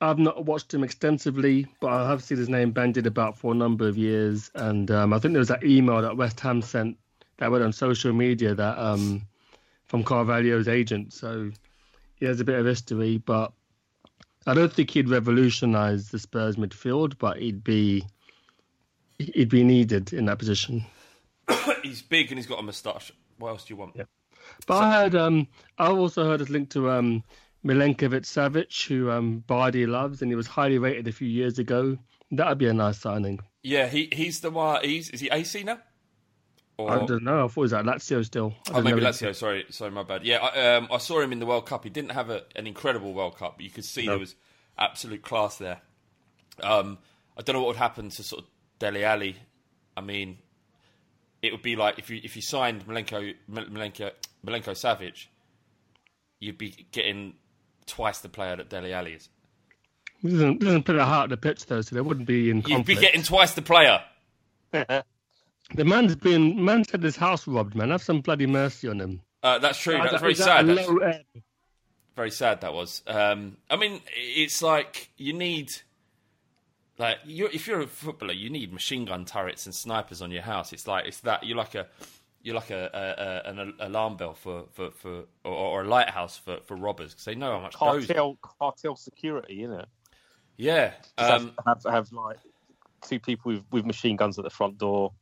[0.00, 3.54] I've not watched him extensively, but I have seen his name bandied about for a
[3.54, 4.50] number of years.
[4.54, 6.96] And um, I think there was that email that West Ham sent
[7.36, 9.22] that went on social media that um,
[9.86, 11.12] from Carvalho's agent.
[11.12, 11.50] So
[12.16, 13.52] he has a bit of history, but
[14.46, 18.04] I don't think he'd revolutionise the Spurs midfield, but he'd be
[19.18, 20.86] he'd be needed in that position.
[21.82, 23.12] he's big and he's got a moustache.
[23.38, 23.96] What else do you want?
[23.96, 24.04] Yeah.
[24.66, 27.22] But I heard, um, I also heard his linked to um,
[27.64, 31.98] Milinkovic Savic, who um, Bardi loves, and he was highly rated a few years ago.
[32.30, 33.40] That would be a nice signing.
[33.62, 34.82] Yeah, he he's the one.
[34.84, 35.80] He's is he AC now?
[36.78, 37.44] Or, I don't know.
[37.44, 38.54] I thought it was at Lazio still.
[38.72, 39.02] Oh, maybe.
[39.02, 39.34] Lazio.
[39.34, 40.24] Sorry, sorry, my bad.
[40.24, 41.84] Yeah, I, um, I saw him in the World Cup.
[41.84, 44.12] He didn't have a, an incredible World Cup, but you could see No.
[44.12, 44.34] there was
[44.78, 45.82] absolute class there.
[46.62, 46.96] Um,
[47.36, 49.36] I don't know what would happen to sort of Dele Alli.
[49.94, 50.38] I mean,
[51.42, 54.12] it would be like if you if you signed Milenko Milenko
[54.46, 55.26] Milenko Savic,
[56.38, 57.34] you'd be getting
[57.90, 59.28] twice the player that Dele Alli is.
[60.22, 62.62] He doesn't, doesn't put it hard at the pitch though, so they wouldn't be in
[62.66, 64.02] You'd be getting twice the player.
[65.74, 67.76] The man's been man's had his house robbed.
[67.76, 69.20] Man, have some bloody mercy on him.
[69.40, 69.94] Uh, that's true.
[69.94, 70.68] Is That's that- very is that sad.
[70.68, 71.22] a low ebb?
[72.16, 73.02] very sad that was.
[73.06, 75.70] Um, I mean, it's like you need,
[76.98, 80.42] like, you if you're a footballer, you need machine gun turrets and snipers on your
[80.42, 80.72] house.
[80.72, 81.86] It's like it's that you're like a
[82.42, 86.38] you're like a, a, a an alarm bell for for, for or, or a lighthouse
[86.38, 88.06] for, for robbers because they know how much those.
[88.06, 89.88] Cartel, cartel security, isn't it?
[90.56, 92.38] Yeah, um, have, have have like
[93.06, 95.12] two people with, with machine guns at the front door.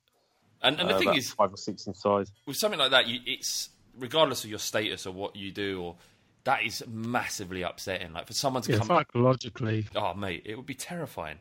[0.63, 2.29] and and the uh, thing is, five or six inside.
[2.47, 5.97] with something like that, you, it's regardless of your status or what you do, or
[6.45, 8.13] that is massively upsetting.
[8.13, 9.87] Like for someone to Yeah, come psychologically.
[9.95, 11.39] Oh, mate, it would be terrifying.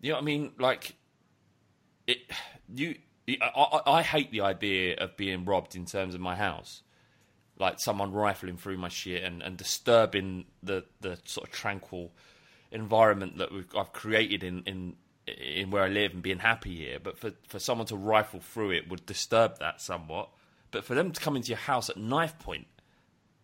[0.00, 0.52] You know what I mean?
[0.58, 0.96] Like,
[2.06, 2.18] it.
[2.74, 2.96] You.
[3.28, 6.82] I, I, hate the idea of being robbed in terms of my house,
[7.58, 12.12] like someone rifling through my shit and, and disturbing the, the sort of tranquil
[12.70, 16.98] environment that I've created in, in in where I live and being happy here.
[17.02, 20.28] But for for someone to rifle through it would disturb that somewhat.
[20.70, 22.66] But for them to come into your house at knife point,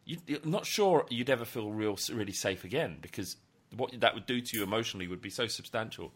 [0.05, 3.37] you, you're not sure you'd ever feel real, really safe again because
[3.77, 6.13] what that would do to you emotionally would be so substantial.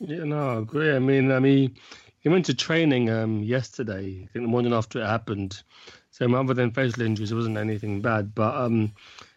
[0.00, 0.94] Yeah, no, I agree.
[0.94, 1.74] I mean, I mean,
[2.20, 4.22] he went to training um, yesterday.
[4.24, 5.62] I think the morning after it happened.
[6.10, 8.34] So other than facial injuries, it wasn't anything bad.
[8.34, 8.92] But um,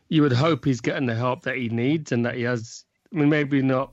[0.08, 2.84] you would hope he's getting the help that he needs and that he has.
[3.14, 3.92] I mean, maybe not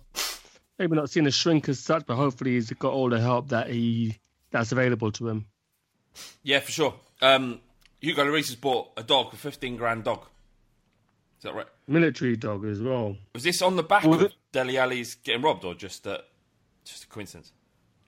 [0.79, 3.69] maybe not seen a shrink as such, but hopefully he's got all the help that
[3.71, 4.19] he
[4.51, 5.47] that's available to him.
[6.43, 6.95] Yeah, for sure.
[7.21, 7.61] Um,
[8.01, 10.21] Hugo Lloris has bought a dog, a 15 grand dog.
[11.39, 11.67] Is that right?
[11.87, 13.17] Military dog as well.
[13.35, 16.19] Was this on the back of it- Dele Alli's getting robbed, or just uh,
[16.91, 17.53] just a coincidence?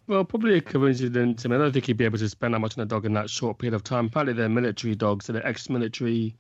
[0.07, 1.45] Well, probably a coincidence.
[1.45, 3.05] I mean, I don't think he'd be able to spend that much on a dog
[3.05, 4.07] in that short period of time.
[4.07, 6.35] Apparently, they're military dogs, so they're ex-military,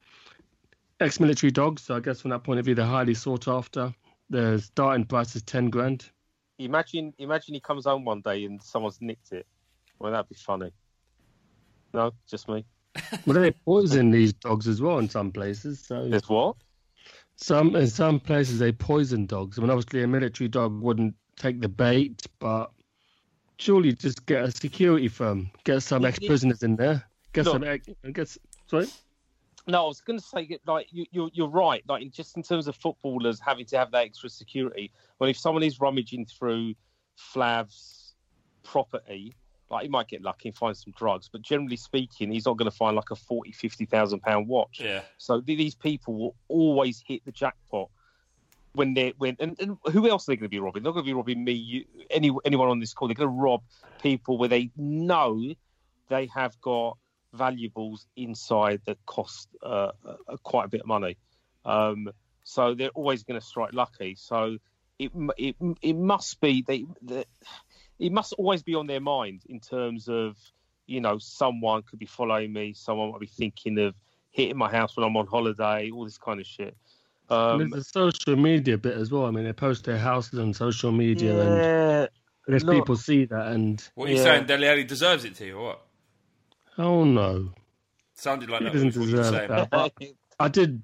[1.00, 1.82] ex-military dogs.
[1.82, 3.94] So I guess from that point of view, they're highly sought after.
[4.30, 6.10] The starting price is ten grand.
[6.58, 9.46] Imagine, imagine he comes home one day and someone's nicked it.
[9.98, 10.72] Well, that'd be funny.
[11.92, 12.64] No, just me.
[13.26, 15.80] Well, they poison these dogs as well in some places.
[15.80, 16.56] So There's what?
[17.36, 19.58] some in some places they poison dogs.
[19.58, 22.70] I mean, obviously, a military dog wouldn't take the bait, but
[23.58, 27.54] surely just get a security firm, get some ex-prisoners in there, get Look.
[27.54, 28.86] some, ex- get sorry.
[29.66, 31.82] No, I was going to say, like you, you're, you're right.
[31.88, 34.90] Like in- just in terms of footballers having to have that extra security.
[35.18, 36.74] Well, if someone is rummaging through
[37.16, 38.14] Flav's
[38.62, 39.34] property,
[39.70, 42.70] like he might get lucky and find some drugs, but generally speaking, he's not going
[42.70, 44.80] to find like a 40, 50,000 pound watch.
[44.80, 45.02] Yeah.
[45.18, 47.90] So th- these people will always hit the jackpot
[48.78, 50.84] when they're when and, and who else are they going to be robbing?
[50.84, 53.08] They're going to be robbing me, you, any anyone on this call.
[53.08, 53.62] They're going to rob
[54.00, 55.42] people where they know
[56.08, 56.96] they have got
[57.34, 61.18] valuables inside that cost uh, uh, quite a bit of money.
[61.64, 62.08] Um,
[62.44, 64.14] so they're always going to strike lucky.
[64.16, 64.58] So
[64.98, 67.24] it it it must be they, they
[67.98, 70.36] it must always be on their mind in terms of
[70.86, 73.94] you know someone could be following me, someone might be thinking of
[74.30, 76.76] hitting my house when I'm on holiday, all this kind of shit.
[77.30, 79.26] And Um, there's a social media bit as well.
[79.26, 82.06] I mean, they post their houses on social media, and yeah,
[82.48, 84.22] I guess look- people see that, and What are you Yeah.
[84.24, 84.46] saying?
[84.46, 85.86] Dele Alli deserves it to you, or what?
[86.78, 87.52] oh no,
[88.14, 89.48] Sounded like he that doesn't was what you were deserve saying.
[89.50, 89.70] that.
[89.70, 89.92] But
[90.40, 90.82] I did.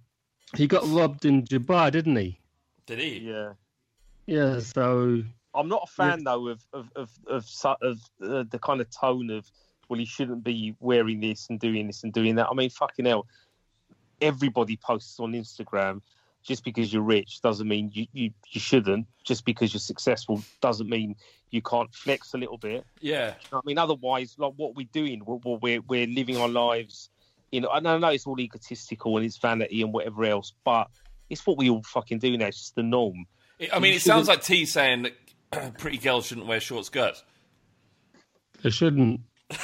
[0.57, 2.39] He got robbed in Dubai, didn't he?
[2.87, 3.19] Did he?
[3.21, 3.53] yeah.
[4.27, 4.59] Yeah.
[4.61, 5.23] So
[5.55, 8.89] I'm not a fan though of of of of, su- of uh, the kind of
[8.91, 9.51] tone of
[9.89, 12.49] well he shouldn't be wearing this and doing this and doing that.
[12.51, 13.27] I mean fucking hell,
[14.21, 16.01] everybody posts on Instagram.
[16.45, 19.07] Just because you're rich doesn't mean you, you, you shouldn't.
[19.25, 21.17] Just because you're successful doesn't mean
[21.51, 22.85] you can't flex a little bit.
[23.01, 23.29] Yeah.
[23.29, 27.09] You know I mean, otherwise, like what we're doing, we're we're, we're living our lives.
[27.51, 30.89] You know, and I know it's all egotistical and it's vanity and whatever else, but
[31.31, 32.47] it's what we all fucking do now.
[32.49, 33.27] It's just the norm.
[33.73, 35.09] I mean, You it sounds shouldn't- like T saying
[35.53, 37.23] that pretty girls shouldn't wear short skirts.
[38.63, 39.21] they shouldn't.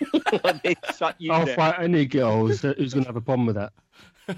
[0.98, 1.56] Shut you I'll down.
[1.56, 3.72] fight any girl who's, who's going to have a problem with that.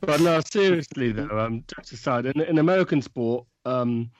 [0.00, 4.10] but no, seriously though, um, jokes aside, in, in American sport, um,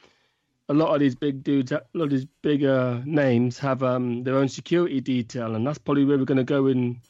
[0.69, 4.37] a lot of these big dudes, a lot of these bigger names have um, their
[4.37, 7.01] own security detail, and that's probably where we're going to go in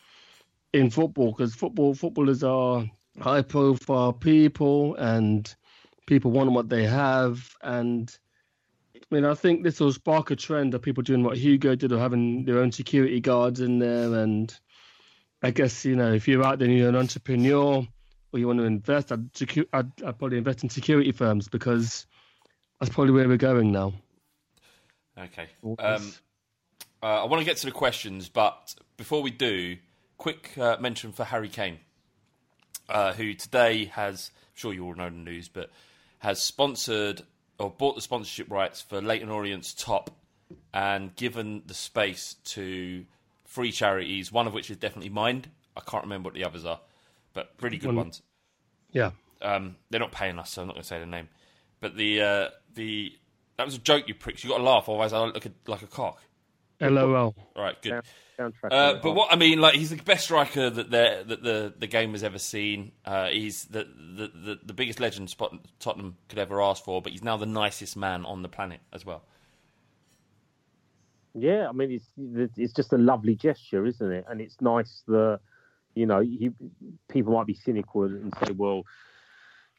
[0.75, 2.85] in football because football footballers are
[3.21, 5.57] high profile people, and
[6.07, 8.17] people want what they have, and
[9.11, 11.92] I mean, I think this will spark a trend of people doing what Hugo did,
[11.92, 14.14] or having their own security guards in there.
[14.14, 14.55] And
[15.42, 17.87] I guess you know, if you're out there and you're an entrepreneur
[18.33, 22.07] or you want to invest, I'd, secu- I'd, I'd probably invest in security firms because
[22.79, 23.94] that's probably where we're going now.
[25.18, 25.49] Okay.
[25.79, 26.12] Um,
[27.03, 29.79] uh, I want to get to the questions, but before we do,
[30.18, 31.79] quick uh, mention for Harry Kane,
[32.88, 35.71] uh, who today has, I'm sure you all know the news, but
[36.18, 37.23] has sponsored
[37.59, 40.11] or bought the sponsorship rights for Leyton Orient's top
[40.73, 43.05] and given the space to
[43.47, 45.51] three charities, one of which is definitely Mind.
[45.77, 46.81] I can't remember what the others are,
[47.35, 48.23] but really good One- ones.
[48.92, 49.11] Yeah.
[49.40, 51.29] Um, they're not paying us, so I'm not going to say the name.
[51.81, 53.12] But the uh, the
[53.57, 54.42] that was a joke, you pricks.
[54.42, 56.21] You got to laugh, otherwise I look like a cock.
[56.81, 57.35] LOL.
[57.57, 58.03] Right, good.
[58.38, 61.75] Soundtrack Uh, but what I mean, like, he's the best striker that the that the,
[61.77, 62.93] the game has ever seen.
[63.05, 67.03] Uh, he's the, the, the, the biggest legend spot Tottenham could ever ask for.
[67.03, 69.23] But he's now the nicest man on the planet as well.
[71.35, 74.25] Yeah, I mean, it's it's just a lovely gesture, isn't it?
[74.29, 75.41] And it's nice that
[75.95, 76.55] you know you,
[77.09, 78.85] people might be cynical and say, well,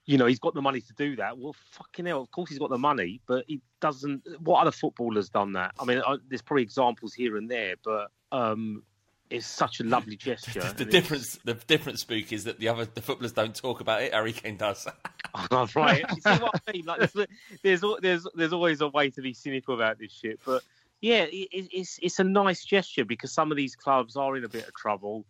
[0.09, 1.37] you know, he's got the money to do that.
[1.37, 4.23] Well, fucking hell, of course he's got the money, but he doesn't.
[4.39, 5.75] What other footballers done that?
[5.79, 8.81] I mean, I, there's probably examples here and there, but um,
[9.29, 10.61] it's such a lovely gesture.
[10.61, 14.01] The it's- difference, the difference, spook, is that the other the footballers don't talk about
[14.01, 14.11] it.
[14.11, 14.87] Harry Kane does.
[15.51, 16.03] Oh, right.
[16.09, 16.85] You see what I mean?
[16.85, 17.27] Like, there's,
[17.61, 20.63] there's there's there's always a way to be cynical about this shit, but
[21.01, 24.49] yeah, it- it's it's a nice gesture because some of these clubs are in a
[24.49, 25.27] bit of trouble,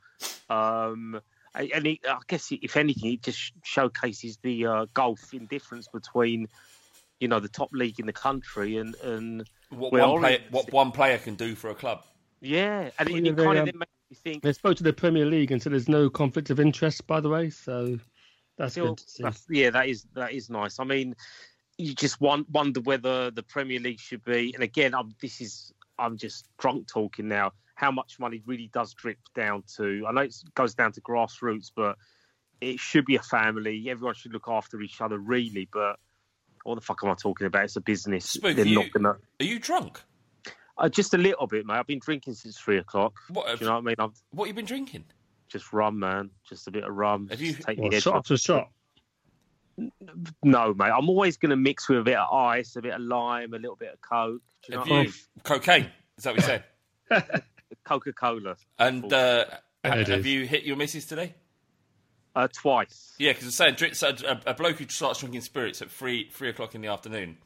[0.49, 1.19] um,
[1.56, 5.88] and and it, I guess if anything, it just showcases the uh, gulf in difference
[5.88, 6.47] between
[7.20, 10.72] you know the top league in the country and and what Well, one player, what
[10.72, 12.04] one player can do for a club.
[12.41, 14.43] yeah, and, Well, and it they, kind of um, then makes you think.
[14.43, 17.30] They spoke to the Premier League and said there's no conflict of interest, by the
[17.30, 17.50] way.
[17.50, 18.00] So
[18.58, 19.24] that's Still, good to see.
[19.24, 20.80] that's- yeah, that is that is nice.
[20.80, 21.16] I mean,
[21.78, 24.52] you just want, wonder whether the Premier League should be.
[24.54, 27.52] And again, I'm, this is I'm just drunk talking now.
[27.80, 30.03] How much money really does drip down to?
[30.05, 31.95] I know it goes down to grassroots, but
[32.59, 33.86] it should be a family.
[33.89, 35.69] Everyone should look after each other, really.
[35.71, 35.95] But
[36.65, 37.63] what the fuck am I talking about?
[37.63, 38.25] It's a business.
[38.25, 39.15] Spook, They're you, not gonna.
[39.39, 40.01] are you drunk?
[40.77, 41.75] Uh, just a little bit, mate.
[41.75, 43.13] I've been drinking since three o'clock.
[43.30, 43.95] What Do you know what I mean?
[43.99, 45.05] I'm what have you been drinking?
[45.47, 46.30] just rum, man.
[46.47, 47.27] Just a bit of rum.
[47.30, 48.69] Have you- take Well, shot after shot.
[50.43, 50.91] No, mate.
[50.91, 53.57] I'm always going to mix with a bit of ice, a bit of lime, a
[53.57, 54.41] little bit of coke.
[54.63, 55.13] Do you know Have what I you mean?
[55.43, 55.89] cocaine?
[56.17, 57.43] Is that what you said?
[57.84, 58.55] Coca Cola.
[58.78, 59.45] And uh,
[59.84, 61.34] Yeah, ha- it have you hit your missus today?
[62.36, 63.15] Uh, twice.
[63.17, 66.49] Yeah, because I'm saying drink, a, a bloke who starts drinking spirits at three three
[66.49, 67.38] o'clock in the afternoon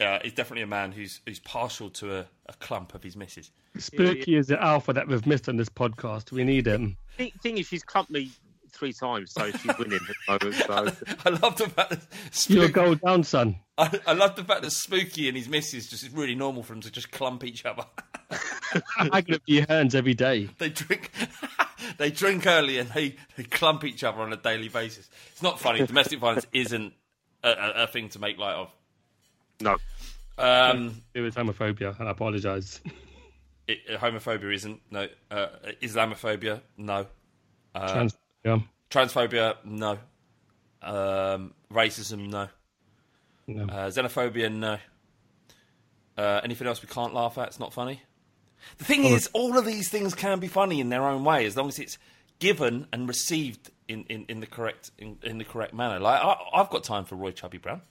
[0.00, 3.50] uh, is definitely a man who's who's partial to a, a clump of his missus.
[3.78, 6.32] Spooky is the alpha that we've missed on this podcast.
[6.32, 6.96] We need him.
[7.16, 8.30] Thing, thing is, she's clumped me
[8.72, 10.96] three times, so she's winning at the moment.
[10.96, 11.14] So.
[11.24, 13.56] I love the fact that You're a down, son.
[13.78, 16.72] I, I love the fact that Spooky and his missus just is really normal for
[16.72, 17.84] them to just clump each other.
[18.98, 20.48] I could be your hands every day.
[20.58, 21.10] they drink
[21.98, 25.08] they drink early and they, they clump each other on a daily basis.
[25.32, 25.84] It's not funny.
[25.86, 26.92] Domestic violence isn't
[27.42, 28.70] a, a, a thing to make light of.
[29.60, 29.76] No.
[30.38, 32.80] Um, It was homophobia, and I apologise.
[33.68, 35.08] uh, homophobia isn't no.
[35.30, 35.48] Uh,
[35.82, 37.06] Islamophobia no.
[37.74, 38.58] Uh, Trans- yeah.
[38.90, 39.98] transphobia no.
[40.82, 42.48] Um, racism no.
[43.46, 43.64] No.
[43.64, 44.78] Uh, xenophobia no.
[46.16, 47.48] Uh, anything else we can't laugh at?
[47.48, 48.00] It's not funny.
[48.78, 51.56] The thing is, all of these things can be funny in their own way, as
[51.56, 51.98] long as it's
[52.38, 56.00] given and received in, in, in the correct in, in the correct manner.
[56.00, 57.82] Like I, I've got time for Roy Chubby Brown.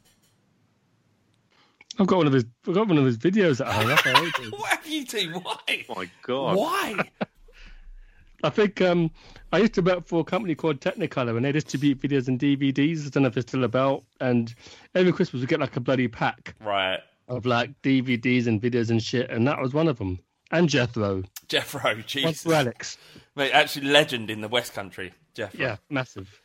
[1.99, 2.45] I've got one of his.
[2.67, 3.89] I've got one of his videos at home.
[3.89, 4.49] I.
[4.57, 5.31] What have you two?
[5.31, 5.85] Why?
[5.89, 6.57] Oh my God.
[6.57, 7.09] Why?
[8.43, 9.11] I think um,
[9.51, 13.05] I used to work for a company called Technicolor, and they distribute videos and DVDs.
[13.05, 14.05] I don't know if it's still about.
[14.21, 14.53] And
[14.95, 19.03] every Christmas we get like a bloody pack right, of like DVDs and videos and
[19.03, 20.19] shit, and that was one of them.
[20.51, 21.83] And Jethro, Jeffro.
[21.83, 22.97] one Jesus, for Alex.
[23.35, 25.13] mate, actually legend in the West Country.
[25.35, 25.59] Jeffro.
[25.59, 26.41] Yeah, massive.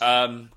[0.00, 0.50] Um,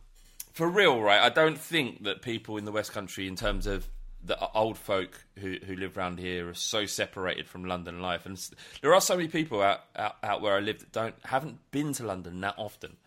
[0.53, 1.21] for real, right?
[1.21, 3.87] I don't think that people in the West Country, in terms of
[4.23, 8.25] the old folk who who live around here, are so separated from London life.
[8.25, 8.37] And
[8.81, 11.93] there are so many people out, out out where I live that don't haven't been
[11.93, 12.97] to London that often.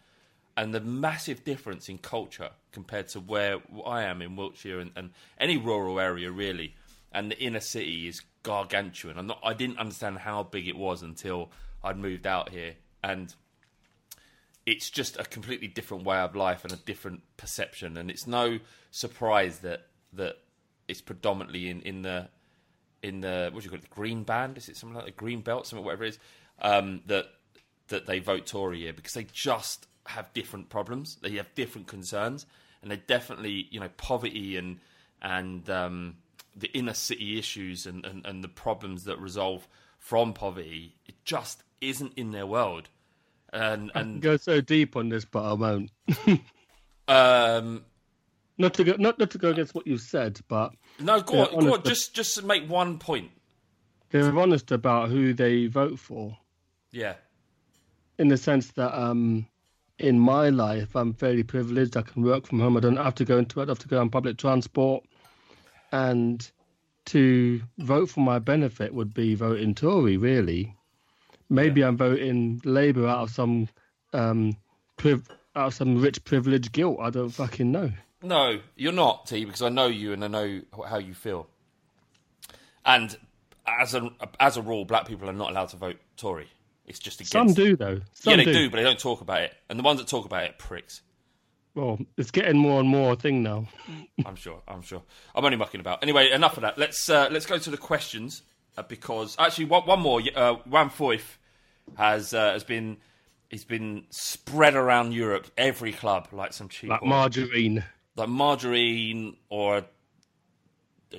[0.56, 5.10] And the massive difference in culture compared to where I am in Wiltshire and, and
[5.38, 6.74] any rural area really,
[7.12, 9.18] and the inner city is gargantuan.
[9.18, 9.40] I'm not.
[9.44, 11.50] I didn't understand how big it was until
[11.82, 13.34] I'd moved out here, and
[14.66, 17.96] it's just a completely different way of life and a different perception.
[17.96, 18.58] And it's no
[18.90, 20.36] surprise that that
[20.88, 22.28] it's predominantly in, in the
[23.02, 24.58] in the what do you call it, the green band?
[24.58, 26.18] Is it something like the green belt, something whatever it is?
[26.60, 27.26] Um, that
[27.88, 31.16] that they vote Tory here because they just have different problems.
[31.22, 32.46] They have different concerns,
[32.82, 34.78] and they definitely you know poverty and
[35.22, 36.16] and um,
[36.60, 39.66] the inner city issues and, and, and the problems that resolve
[39.98, 40.94] from poverty.
[41.06, 42.88] It just isn't in their world.
[43.52, 45.90] And I can and go so deep on this, but I won't.
[47.08, 47.84] um,
[48.58, 51.64] Not to go, not, not to go against what you said, but no, go on,
[51.64, 51.82] go on.
[51.82, 53.30] Just just make one point.
[54.10, 56.36] they're honest about who they vote for.
[56.92, 57.14] Yeah,
[58.18, 59.46] in the sense that um,
[59.98, 61.96] in my life, I'm fairly privileged.
[61.96, 62.76] I can work from home.
[62.76, 63.62] I don't have to go into it.
[63.62, 65.04] I don't have to go on public transport.
[65.92, 66.48] And
[67.06, 70.76] to vote for my benefit would be voting Tory, really.
[71.48, 73.68] Maybe I'm voting Labour out of some
[74.12, 74.56] um,
[74.96, 76.98] priv- out of some rich privilege guilt.
[77.00, 77.90] I don't fucking know.
[78.22, 81.48] No, you're not, T, because I know you and I know how you feel.
[82.84, 83.16] And
[83.66, 86.48] as a as a rule, black people are not allowed to vote Tory.
[86.86, 87.32] It's just against.
[87.32, 88.00] Some do though.
[88.12, 88.70] Some yeah, they do.
[88.70, 89.54] but they don't talk about it.
[89.68, 91.02] And the ones that talk about it, pricks.
[91.74, 93.68] Well, it's getting more and more a thing now.
[94.26, 94.60] I'm sure.
[94.66, 95.02] I'm sure.
[95.34, 96.02] I'm only mucking about.
[96.02, 96.76] Anyway, enough of that.
[96.78, 98.42] Let's uh, let's go to the questions
[98.76, 100.20] uh, because actually one, one more.
[100.34, 101.36] Uh, Juan Foyth
[101.96, 102.96] has uh, has been
[103.48, 107.08] he's been spread around Europe, every club like some cheap Like oil.
[107.08, 107.84] margarine.
[108.16, 109.84] like margarine or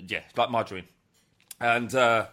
[0.07, 0.85] yeah, like margarine.
[1.59, 2.27] And uh,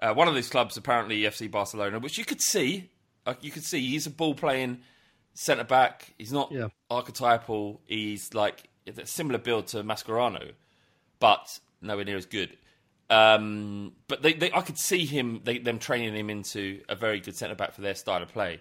[0.00, 2.90] uh, one of these clubs, apparently FC Barcelona, which you could see,
[3.26, 4.80] like you could see, he's a ball playing
[5.36, 6.14] centre back.
[6.18, 6.68] He's not Yeah.
[6.90, 7.80] archetypal.
[7.86, 10.52] He's like a similar build to Mascherano,
[11.20, 12.56] but nowhere near as good.
[13.08, 17.20] Um, but they, they, I could see him, they, them training him into a very
[17.20, 18.60] good centre back for their style of play.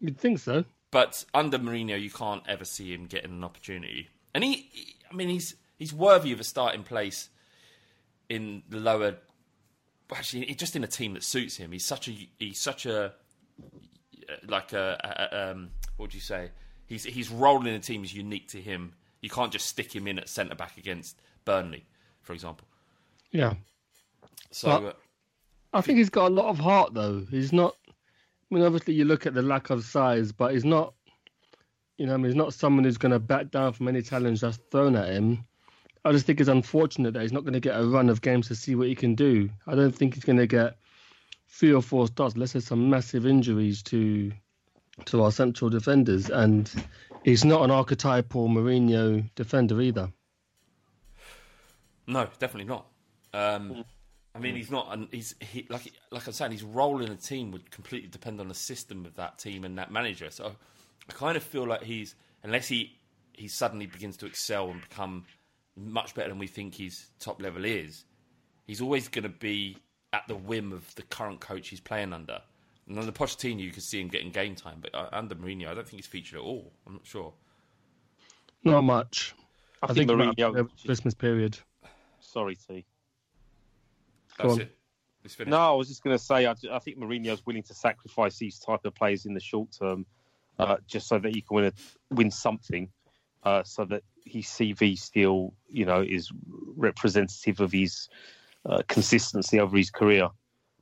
[0.00, 0.64] You'd think so.
[0.90, 4.08] But under Mourinho, you can't ever see him getting an opportunity.
[4.34, 7.28] And he, he- I mean, he's he's worthy of a starting place
[8.28, 9.16] in the lower.
[10.14, 11.72] Actually, just in a team that suits him.
[11.72, 13.12] He's such a he's such a
[14.46, 16.50] like a, a- a- um, what would you say?
[16.86, 18.94] He's his role in the team is unique to him.
[19.20, 21.84] You can't just stick him in at centre back against Burnley,
[22.22, 22.66] for example.
[23.32, 23.54] Yeah.
[24.52, 24.92] So But- uh,
[25.74, 27.26] I think he's got a lot of heart, though.
[27.30, 27.76] He's not.
[27.86, 30.94] I mean, obviously, you look at the lack of size, but he's not.
[31.98, 34.40] You know, I mean, he's not someone who's going to back down from any challenge
[34.40, 35.44] that's thrown at him.
[36.04, 38.46] I just think it's unfortunate that he's not going to get a run of games
[38.48, 39.50] to see what he can do.
[39.66, 40.78] I don't think he's going to get
[41.48, 44.32] three or four starts unless there's some massive injuries to
[45.06, 46.70] to our central defenders, and
[47.24, 50.12] he's not an archetypal Mourinho defender either.
[52.06, 52.86] No, definitely not.
[53.34, 53.84] Um,
[54.34, 54.88] I mean, he's not.
[54.92, 58.40] And he's he, like like I'm saying, his role in a team would completely depend
[58.40, 60.30] on the system of that team and that manager.
[60.30, 60.54] So
[61.08, 62.98] I kind of feel like he's unless he
[63.34, 65.24] he suddenly begins to excel and become
[65.76, 68.04] much better than we think his top level is.
[68.66, 69.76] He's always going to be
[70.12, 72.40] at the whim of the current coach he's playing under.
[72.88, 75.74] And under Pochettino, you could see him getting game time, but uh, under Mourinho, I
[75.74, 76.72] don't think he's featured at all.
[76.86, 77.32] I'm not sure.
[78.64, 79.34] Not much.
[79.82, 80.56] I, think, he might Mourinho.
[80.56, 81.58] have a Christmas period.
[82.20, 82.86] Sorry, T.
[84.38, 84.60] That's on.
[84.62, 84.74] it.
[85.24, 85.50] It's finished.
[85.50, 88.58] No, I was just going to say, I, I think Mourinho's willing to sacrifice these
[88.58, 90.06] type of players in the short term,
[90.58, 91.72] uh, just so that he can win, a,
[92.14, 92.88] win something,
[93.42, 96.30] uh, so that his CV still, you know, is
[96.76, 98.08] representative of his
[98.64, 100.28] uh, consistency over his career.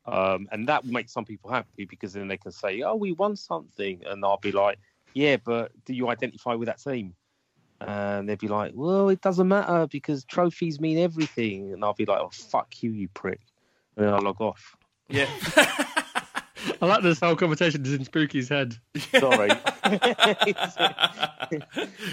[0.06, 3.12] Um, and that will make some people happy because then they can say, "Oh, we
[3.12, 4.78] won something," and I'll be like,
[5.14, 7.14] "Yeah, but do you identify with that team?"
[7.80, 12.06] And they'd be like, "Well, it doesn't matter because trophies mean everything," and I'll be
[12.06, 13.40] like, "Oh, fuck you, you prick,"
[13.96, 14.76] and then I'll log off.
[15.08, 15.28] Yeah.
[16.80, 18.76] I like this whole conversation is in Spooky's head.
[19.18, 19.50] Sorry.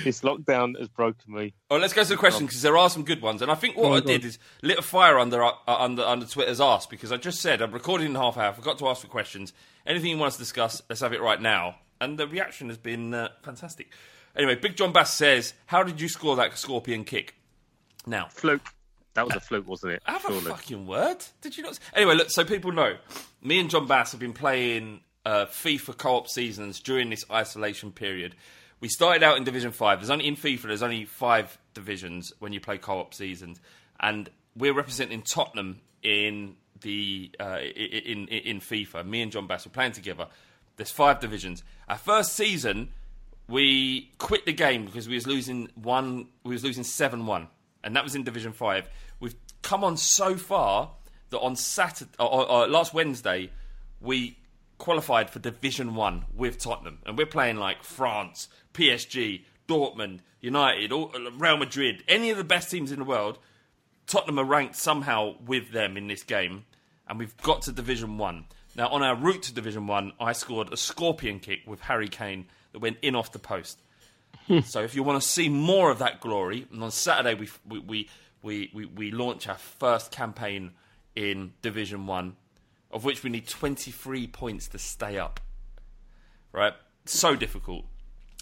[0.03, 1.53] this lockdown has broken me.
[1.69, 3.75] Oh, let's go to the questions because there are some good ones, and I think
[3.75, 4.27] what Go on, I go did on.
[4.27, 7.71] is lit a fire under uh, under under Twitter's ass because I just said I'm
[7.71, 8.49] recording in half hour.
[8.49, 9.53] I forgot to ask for questions.
[9.85, 11.75] Anything you want us to discuss, let's have it right now.
[12.01, 13.91] And the reaction has been uh, fantastic.
[14.35, 17.35] Anyway, Big John Bass says, "How did you score that scorpion kick?"
[18.05, 18.67] Now, Fluke.
[19.15, 20.01] That was a fluke, wasn't it?
[20.05, 21.17] have a fucking word.
[21.41, 21.77] Did you not?
[21.93, 22.31] Anyway, look.
[22.31, 22.97] So people know,
[23.43, 28.35] me and John Bass have been playing uh, FIFA co-op seasons during this isolation period.
[28.79, 29.99] We started out in Division Five.
[29.99, 30.63] There's only in FIFA.
[30.63, 33.61] There's only five divisions when you play co-op seasons,
[33.99, 39.05] and we're representing Tottenham in the uh, in in FIFA.
[39.05, 40.27] Me and John Bass were playing together.
[40.75, 41.63] There's five divisions.
[41.87, 42.89] Our first season,
[43.47, 46.27] we quit the game because we was losing one.
[46.43, 47.47] We was losing seven one,
[47.83, 48.89] and that was in Division Five.
[49.19, 50.91] We've come on so far
[51.29, 53.49] that on Saturday, or, or, or last Wednesday,
[54.01, 54.37] we
[54.83, 61.09] qualified for Division One with Tottenham, and we're playing like France, PSG, Dortmund, United, all,
[61.37, 63.39] Real Madrid, any of the best teams in the world.
[64.07, 66.65] Tottenham are ranked somehow with them in this game,
[67.07, 68.43] and we've got to Division One.
[68.75, 72.47] Now, on our route to Division One, I scored a scorpion kick with Harry Kane
[72.73, 73.79] that went in off the post.
[74.65, 77.79] so, if you want to see more of that glory, and on Saturday we we
[77.79, 78.09] we
[78.41, 80.71] we, we, we launch our first campaign
[81.15, 82.35] in Division One,
[82.93, 85.39] of which we need 23 points to stay up.
[86.51, 86.73] Right,
[87.05, 87.85] so difficult.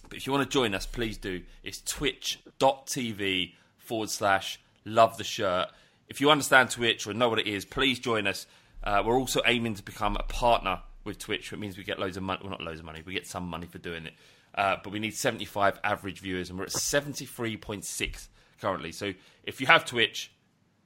[0.10, 1.42] But if you want to join us, please do.
[1.64, 5.70] It's twitch.tv forward slash love the shirt.
[6.10, 8.46] If you understand Twitch or know what it is, please join us.
[8.84, 12.18] Uh, we're also aiming to become a partner with Twitch, which means we get loads
[12.18, 12.42] of money.
[12.44, 14.14] Well, not loads of money, we get some money for doing it.
[14.54, 18.28] Uh, but we need 75 average viewers, and we're at 73.6
[18.60, 18.92] currently.
[18.92, 20.34] So if you have Twitch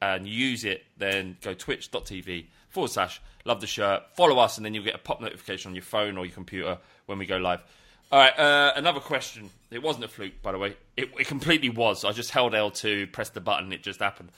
[0.01, 2.45] and you use it, then go twitch.tv
[2.75, 4.03] forward slash love the shirt.
[4.15, 6.77] Follow us, and then you'll get a pop notification on your phone or your computer
[7.07, 7.63] when we go live.
[8.11, 9.49] All right, uh, another question.
[9.71, 10.75] It wasn't a fluke, by the way.
[10.95, 12.05] It, it completely was.
[12.05, 14.31] I just held L2, pressed the button, it just happened.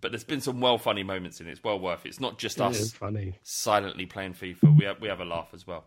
[0.00, 1.52] But there's been some well funny moments in it.
[1.52, 2.10] It's well worth it.
[2.10, 3.34] It's not just It us funny.
[3.42, 4.76] silently playing FIFA.
[4.78, 5.84] We have, we have a laugh as well.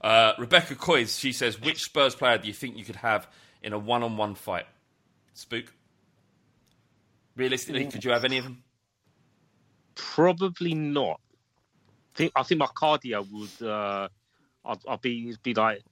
[0.00, 3.28] Uh, Rebecca Coys, she says, which Spurs player do you think you could have
[3.62, 4.66] in a one-on-one fight?
[5.34, 5.72] Spook.
[7.36, 8.62] Realistically, could you have any of them?
[9.94, 11.20] Probably not.
[12.14, 13.66] I think I think my cardio would.
[13.66, 14.08] Uh,
[14.64, 15.82] I'd, I'd be be like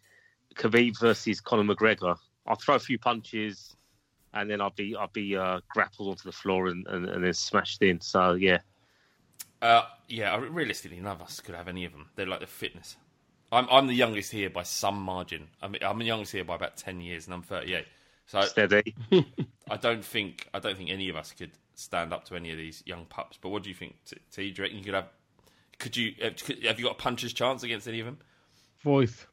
[0.57, 2.17] Khabib versus Conor McGregor.
[2.47, 3.77] I'll throw a few punches,
[4.35, 7.35] and then I'll be I'll be uh, grappled onto the floor and, and, and then
[7.35, 8.01] smashed in.
[8.01, 8.59] So yeah,
[9.63, 12.09] Uh, yeah, realistically, none of us could have any of them.
[12.17, 12.97] They're like the fitness.
[13.53, 15.49] I'm I'm the youngest here by some margin.
[15.63, 17.87] I mean, I'm the youngest here by about ten years, and I'm 38.
[18.27, 18.95] So steady.
[19.71, 22.59] I don't think I don't think any of us could stand up to any of
[22.59, 23.39] these young pups.
[23.41, 23.97] But what do you think?
[24.05, 25.09] T, T, do you reckon you could have?
[25.79, 26.31] Could you uh,
[26.67, 28.19] have you got a puncher's chance against any of them?
[28.85, 29.27] Foyth.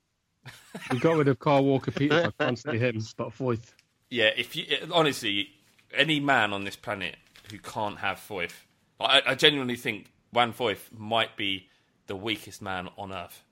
[0.91, 2.31] We got rid of Kyle Walker-Peters.
[2.39, 3.73] I can't him, but Foyth.
[4.09, 5.49] Yeah, if you honestly,
[5.93, 7.17] any man on this planet
[7.51, 8.53] who can't have Foyth,
[8.99, 11.67] I, I genuinely think Juan Foyth might be
[12.07, 13.43] the weakest man on earth.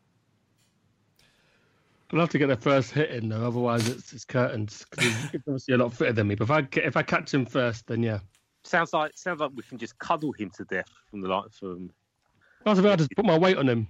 [2.13, 4.85] I'll have to get the first hit in though, otherwise it's, it's curtains.
[4.99, 6.35] He's obviously a lot fitter than me.
[6.35, 8.19] But if I if I catch him first, then yeah.
[8.65, 11.91] Sounds like sounds like we can just cuddle him to death from the light from
[12.65, 13.87] I was about to put my weight on him.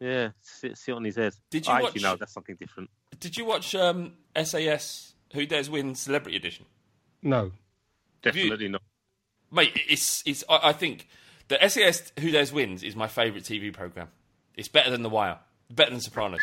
[0.00, 1.34] yeah, sit, sit on his head.
[1.50, 2.88] Did you I watch- actually no, that's something different.
[3.20, 6.64] Did you watch um, SAS Who Dares Win Celebrity Edition?
[7.22, 7.52] No.
[8.22, 8.82] Definitely not.
[9.52, 10.42] Mate, it's it's.
[10.48, 11.06] I, I think
[11.48, 14.08] the SAS Who Dares Wins is my favourite TV program.
[14.56, 15.38] It's better than The Wire,
[15.70, 16.40] better than Sopranos.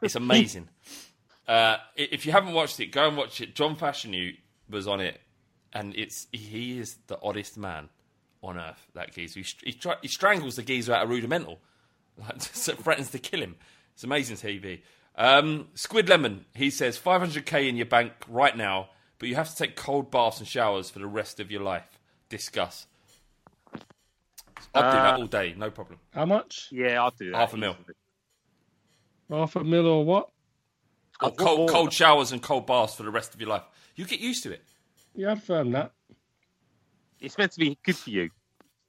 [0.00, 0.68] It's amazing.
[1.48, 3.54] uh, if you haven't watched it, go and watch it.
[3.54, 4.36] John Fashanu
[4.70, 5.20] was on it,
[5.72, 7.88] and it's he is the oddest man
[8.42, 8.86] on earth.
[8.94, 11.58] That geezer, he, he, try, he strangles the geezer out of rudimental,
[12.18, 13.56] like threatens to kill him.
[13.94, 14.80] It's amazing TV.
[15.16, 19.56] Um, Squid Lemon, he says 500k in your bank right now, but you have to
[19.56, 21.98] take cold baths and showers for the rest of your life.
[22.28, 22.86] Discuss.
[24.74, 25.98] I'd do that Uh, all day, no problem.
[26.12, 26.68] How much?
[26.70, 27.36] Yeah, I'll do that.
[27.36, 27.76] Half a mil.
[29.30, 30.30] Half a mil or what?
[31.20, 33.64] Or cold, cold showers and cold baths for the rest of your life.
[33.96, 34.62] You get used to it.
[35.18, 35.90] Yeah, I'd firm that.
[37.20, 38.30] It's meant to be good for you.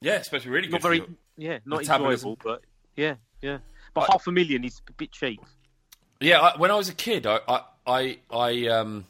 [0.00, 1.16] Yeah, especially really good Not for very, you.
[1.36, 2.30] yeah, not Metabolism.
[2.30, 2.62] enjoyable, but
[2.94, 3.58] yeah, yeah.
[3.94, 5.40] But half a million is a bit cheap.
[6.20, 9.06] Yeah, I, when I was a kid, I, I, I, I, um,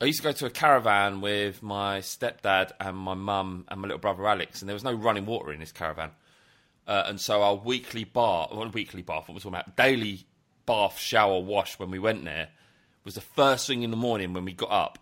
[0.00, 3.86] I used to go to a caravan with my stepdad and my mum and my
[3.86, 6.10] little brother Alex, and there was no running water in this caravan.
[6.88, 10.26] Uh, and so our weekly bath, well, weekly bath, what was talking about, daily
[10.66, 12.48] bath, shower, wash when we went there
[13.04, 14.98] was the first thing in the morning when we got up.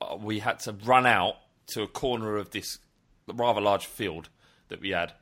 [0.00, 1.36] Uh, we had to run out
[1.68, 2.78] to a corner of this
[3.26, 4.28] rather large field
[4.68, 5.12] that we had,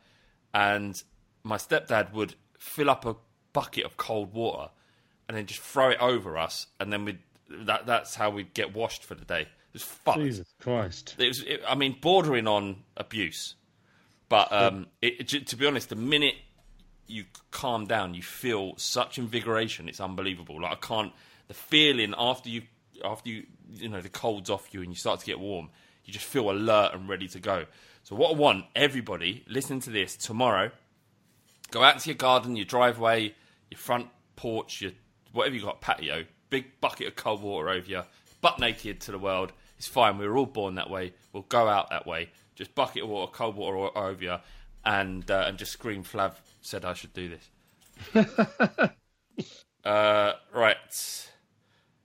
[0.54, 1.02] and
[1.44, 3.16] my stepdad would fill up a
[3.52, 4.70] bucket of cold water
[5.28, 7.18] and then just throw it over us, and then we
[7.50, 9.42] that that's how we'd get washed for the day.
[9.42, 10.18] It was fucked.
[10.18, 11.14] Jesus Christ.
[11.18, 13.54] It was, it, I mean, bordering on abuse.
[14.28, 16.34] But um, it, it- to be honest, the minute
[17.06, 19.88] you calm down, you feel such invigoration.
[19.88, 20.60] It's unbelievable.
[20.62, 21.12] Like I can't.
[21.48, 22.62] The feeling after you,
[23.04, 25.70] after you, you know, the cold's off you and you start to get warm,
[26.04, 27.66] you just feel alert and ready to go.
[28.04, 30.70] So what I want everybody listening to this tomorrow,
[31.70, 33.34] go out to your garden, your driveway,
[33.70, 34.92] your front porch, your
[35.32, 38.02] whatever you got, patio, big bucket of cold water over you,
[38.40, 39.52] butt naked to the world.
[39.78, 40.18] It's fine.
[40.18, 41.12] We were all born that way.
[41.32, 42.30] We'll go out that way.
[42.54, 44.36] Just bucket of water, cold water over you,
[44.84, 46.04] and uh, and just scream.
[46.04, 47.48] Flav said I should do this.
[49.84, 51.28] uh, right.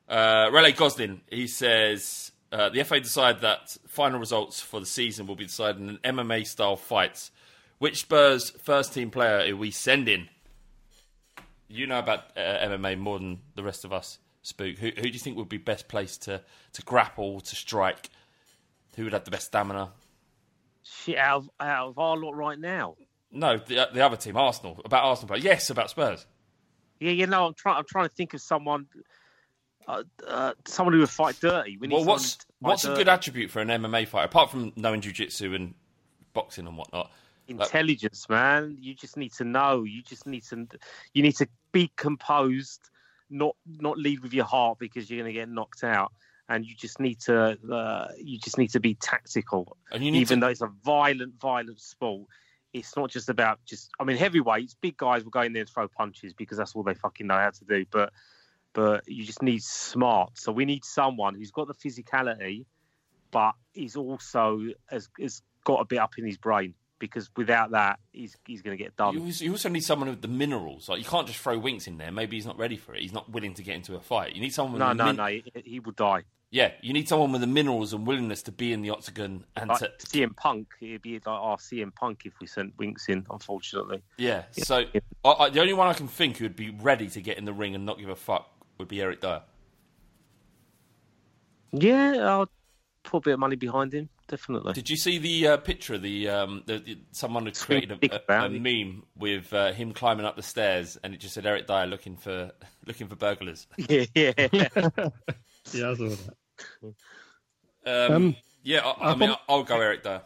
[0.07, 5.27] Uh, Raleigh Goslin, he says uh, the FA decided that final results for the season
[5.27, 7.31] will be decided in an MMA style fights.
[7.79, 10.29] Which Spurs first team player are we sending?
[11.67, 14.77] You know about uh, MMA more than the rest of us, Spook.
[14.77, 16.41] Who, who do you think would be best placed to,
[16.73, 18.09] to grapple, to strike?
[18.95, 19.91] Who would have the best stamina?
[20.81, 22.95] Shit, out of, out of our lot right now.
[23.31, 24.81] No, the, the other team, Arsenal.
[24.85, 26.25] About Arsenal, but yes, about Spurs.
[26.99, 27.77] Yeah, you know, I'm trying.
[27.77, 28.87] I'm trying to think of someone,
[29.87, 31.77] uh, uh, someone who would fight dirty.
[31.77, 35.01] We need Well, what's what's a good attribute for an MMA fighter apart from knowing
[35.01, 35.73] jiu-jitsu and
[36.33, 37.11] boxing and whatnot?
[37.49, 38.77] Like- intelligence, man.
[38.81, 39.83] You just need to know.
[39.83, 40.67] You just need to.
[41.13, 42.89] You need to be composed,
[43.29, 46.11] not not lead with your heart because you're going to get knocked out.
[46.49, 47.57] And you just need to.
[47.71, 49.77] Uh, you just need to be tactical.
[49.91, 52.27] And you need Even to- though it's a violent, violent sport,
[52.73, 53.89] it's not just about just.
[53.99, 56.83] I mean, heavyweights, big guys will go in there and throw punches because that's all
[56.83, 57.85] they fucking know how to do.
[57.89, 58.11] But
[58.73, 60.37] but you just need smart.
[60.37, 62.65] So we need someone who's got the physicality,
[63.31, 67.99] but he's also has, has got a bit up in his brain because without that,
[68.11, 69.13] he's he's going to get done.
[69.13, 70.89] You also, need someone with the minerals.
[70.89, 72.11] Like you can't just throw Winks in there.
[72.11, 73.01] Maybe he's not ready for it.
[73.01, 74.35] He's not willing to get into a fight.
[74.35, 76.23] You need someone with no, no, min- no, he, he will die.
[76.49, 79.69] Yeah, you need someone with the minerals and willingness to be in the octagon and
[79.69, 83.09] Like to CM Punk, it'd be like oh, our CM Punk if we sent Winks
[83.09, 83.25] in.
[83.29, 84.43] Unfortunately, yeah.
[84.53, 84.85] So
[85.25, 87.43] I, I, the only one I can think who would be ready to get in
[87.43, 89.41] the ring and not give a fuck would be Eric Dier.
[91.71, 92.49] yeah, I'll
[93.03, 94.09] put a bit of money behind him.
[94.27, 94.73] Definitely.
[94.73, 95.97] Did you see the uh, picture?
[95.97, 100.25] The, um, the, the someone had created a, a, a meme with uh, him climbing
[100.25, 102.51] up the stairs, and it just said Eric Dier looking for
[102.85, 103.67] looking for burglars.
[103.77, 104.31] yeah, yeah.
[105.73, 106.93] Yeah, I saw that.
[107.85, 110.21] Um, Um, yeah, I, I I mean, thought- I'll go Eric Dier.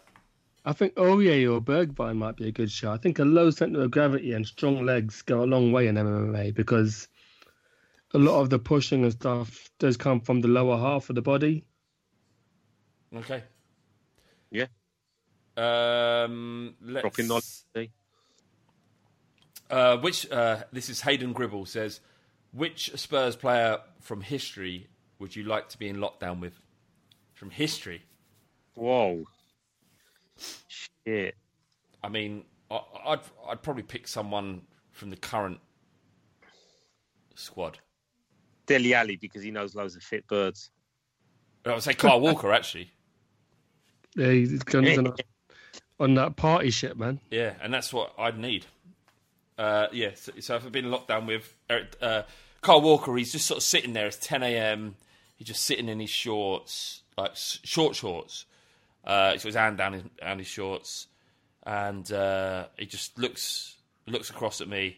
[0.66, 2.93] I think Oye or Bergwijn might be a good shot.
[2.93, 5.95] I think a low centre of gravity and strong legs go a long way in
[5.95, 7.08] MMA because
[8.14, 11.22] a lot of the pushing and stuff does come from the lower half of the
[11.22, 11.66] body.
[13.16, 13.43] Okay.
[14.49, 14.68] Yeah.
[15.57, 17.91] Um, let's, Dropping knowledge.
[19.70, 22.01] Uh, which uh, this is Hayden Gribble says,
[22.51, 24.88] which Spurs player from history
[25.20, 26.59] would you like to be in lockdown with?
[27.34, 28.03] From history,
[28.76, 29.26] Whoa.
[30.68, 31.36] Shit.
[32.03, 35.59] I mean, I, I'd I'd probably pick someone from the current
[37.36, 37.80] squad.
[38.72, 40.69] Dele Alli because he knows loads of fit birds.
[41.65, 42.91] I would say Kyle Walker actually.
[44.13, 45.15] Yeah, he's going on,
[45.97, 47.22] on that party shit, man.
[47.30, 48.65] Yeah, and that's what I'd need.
[49.57, 52.24] Uh, yeah, so, so if I've been locked down with Eric, uh,
[52.59, 54.07] Kyle Walker, he's just sort of sitting there.
[54.07, 54.95] It's 10 a.m.
[55.38, 58.45] He's just sitting in his shorts, like short shorts.
[59.05, 61.07] Uh, so his hand down his, down his shorts,
[61.63, 64.97] and uh, he just looks looks across at me.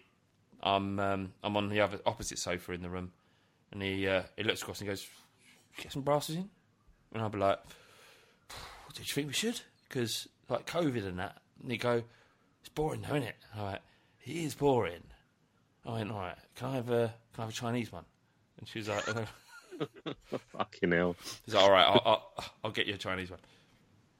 [0.63, 3.11] I'm um, I'm on the other opposite sofa in the room,
[3.73, 5.05] and he uh, he looks across and goes,
[5.77, 6.49] "Get some brasses in,"
[7.11, 7.59] and I'll be like,
[8.93, 9.59] "Do you think we should?"
[9.89, 12.03] Because like COVID and that, and he go,
[12.61, 13.81] "It's boring, though, isn't it?" I'm like,
[14.25, 15.03] "It is boring."
[15.85, 18.05] I went, "All right, can I have a can I have a Chinese one?"
[18.59, 19.03] And she was like,
[20.57, 21.15] Fucking hell.
[21.45, 23.39] He's like, "All right, I'll, I'll I'll get you a Chinese one."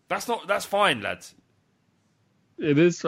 [0.10, 1.36] That's not that's fine, lads.
[2.58, 3.06] It is.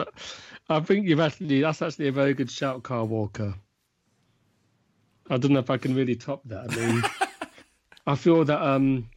[0.68, 1.60] I think you've actually.
[1.60, 3.54] That's actually a very good shout, Kyle Walker.
[5.28, 6.72] I don't know if I can really top that.
[6.72, 7.02] I mean,
[8.06, 9.08] I feel that um,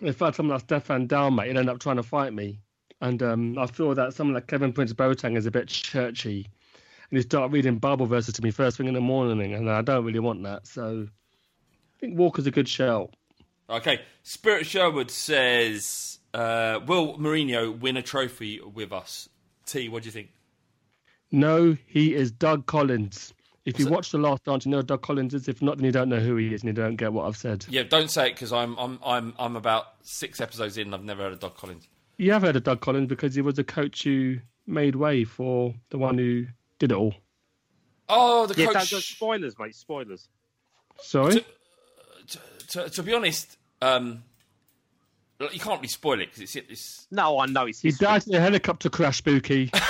[0.00, 2.60] if I had someone like Stéphane Dalmat, he'd end up trying to fight me,
[3.00, 6.48] and um, I feel that someone like Kevin Prince Boateng is a bit churchy,
[7.10, 9.82] and he start reading Bible verses to me first thing in the morning, and I
[9.82, 10.66] don't really want that.
[10.66, 13.14] So, I think Walker's a good shout.
[13.68, 19.28] Okay, Spirit Sherwood says, uh, "Will Mourinho win a trophy with us?"
[19.66, 20.30] T, what do you think?
[21.30, 23.32] No, he is Doug Collins.
[23.64, 25.46] If you watch the last dance, you know Doug Collins is.
[25.48, 27.36] If not, then you don't know who he is and you don't get what I've
[27.36, 27.64] said.
[27.68, 30.88] Yeah, don't say it because I'm I'm I'm I'm about six episodes in.
[30.88, 31.86] and I've never heard of Doug Collins.
[32.18, 35.74] You have heard of Doug Collins because he was the coach who made way for
[35.90, 36.46] the one who
[36.78, 37.14] did it all.
[38.08, 38.90] Oh, the Yeah, coach.
[38.90, 39.74] don't spoilers, mate.
[39.76, 40.28] Spoilers.
[41.00, 41.44] Sorry?
[42.68, 44.22] to, to be honest, um,
[45.40, 47.06] you can't really spoil it because it's it's.
[47.10, 47.98] No, I know it's He his.
[47.98, 49.70] died in a helicopter crash, Spooky.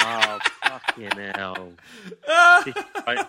[0.00, 0.38] Oh,
[0.86, 1.72] fucking hell.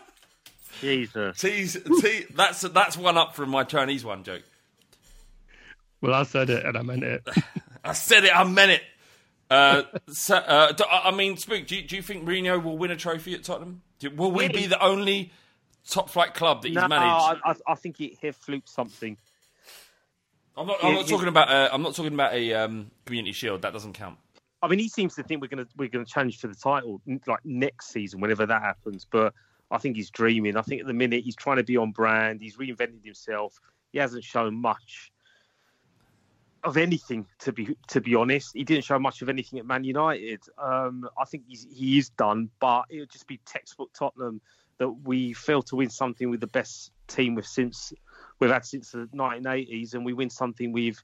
[0.82, 1.38] Jesus.
[1.40, 4.44] T's, T, that's that's one up from my Chinese one joke.
[6.02, 7.28] well, I said it and I meant it.
[7.84, 8.36] I said it.
[8.36, 8.82] I meant it.
[9.50, 12.78] Uh, so, uh, do- I I mean, Spook, do you, do you think Mourinho will
[12.78, 13.82] win a trophy at Tottenham?
[14.00, 15.32] Do, will we be the only
[15.90, 17.42] top flight club that he's No, managed?
[17.44, 19.18] I, I, I think he, he fluked something.
[20.56, 20.78] I'm not.
[20.84, 21.50] I'm not talking about.
[21.50, 23.62] Uh, I'm not talking about a um, community shield.
[23.64, 24.18] That doesn't count.
[24.62, 27.46] I mean, he seems to think we're gonna we're gonna challenge for the title like
[27.46, 29.06] next season, whenever that happens.
[29.10, 29.34] But
[29.72, 30.58] I think he's dreaming.
[30.58, 32.42] I think at the minute he's trying to be on brand.
[32.42, 33.60] He's reinvented himself.
[33.92, 35.12] He hasn't shown much
[36.64, 38.52] of anything to be to be honest.
[38.54, 40.42] He didn't show much of anything at Man United.
[40.58, 44.42] Um, I think he's, he is done, but it would just be textbook Tottenham
[44.78, 47.94] that we fail to win something with the best team we've since
[48.40, 51.02] we've had since the 1980s, and we win something with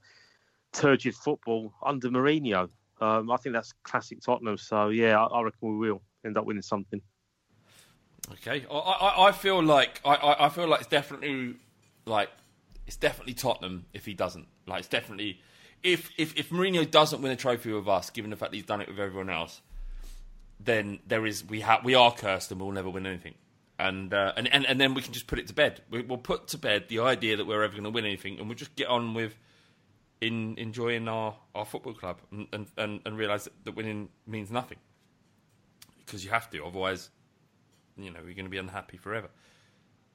[0.72, 2.70] turgid football under Mourinho.
[3.02, 4.58] Um, I think that's classic Tottenham.
[4.58, 7.02] So yeah, I, I reckon we will end up winning something.
[8.32, 11.56] Okay, I, I, I feel like I, I, feel like it's definitely
[12.06, 12.30] like
[12.88, 14.48] it's definitely Tottenham if he doesn't.
[14.66, 15.42] Like it's definitely
[15.84, 18.66] if if if Mourinho doesn't win a trophy with us, given the fact that he's
[18.66, 19.62] done it with everyone else,
[20.60, 23.36] then there is we have we are cursed and we'll never win anything.
[23.78, 25.82] And, uh, and and and then we can just put it to bed.
[25.90, 28.48] We, we'll put to bed the idea that we're ever going to win anything, and
[28.48, 29.38] we'll just get on with
[30.26, 34.52] in enjoying our, our football club and and, and, and realize that, that winning means
[34.52, 34.78] nothing
[36.06, 37.10] because you have to, otherwise
[37.98, 39.30] you know, you're going to be unhappy forever.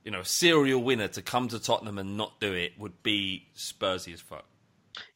[0.05, 3.47] You know, a serial winner to come to Tottenham and not do it would be
[3.57, 4.45] Spursy as fuck.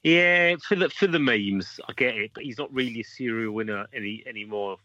[0.03, 3.53] Yeah, for the for the memes, I get it, but he's not really a serial
[3.53, 4.77] winner any anymore.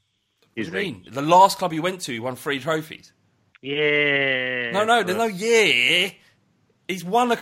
[0.56, 1.06] What do you mean?
[1.10, 3.14] The last club he went to, he won three trophies.
[3.62, 4.72] Yeah.
[4.72, 6.12] No, no, there's no yeah.
[6.88, 7.40] He's won a-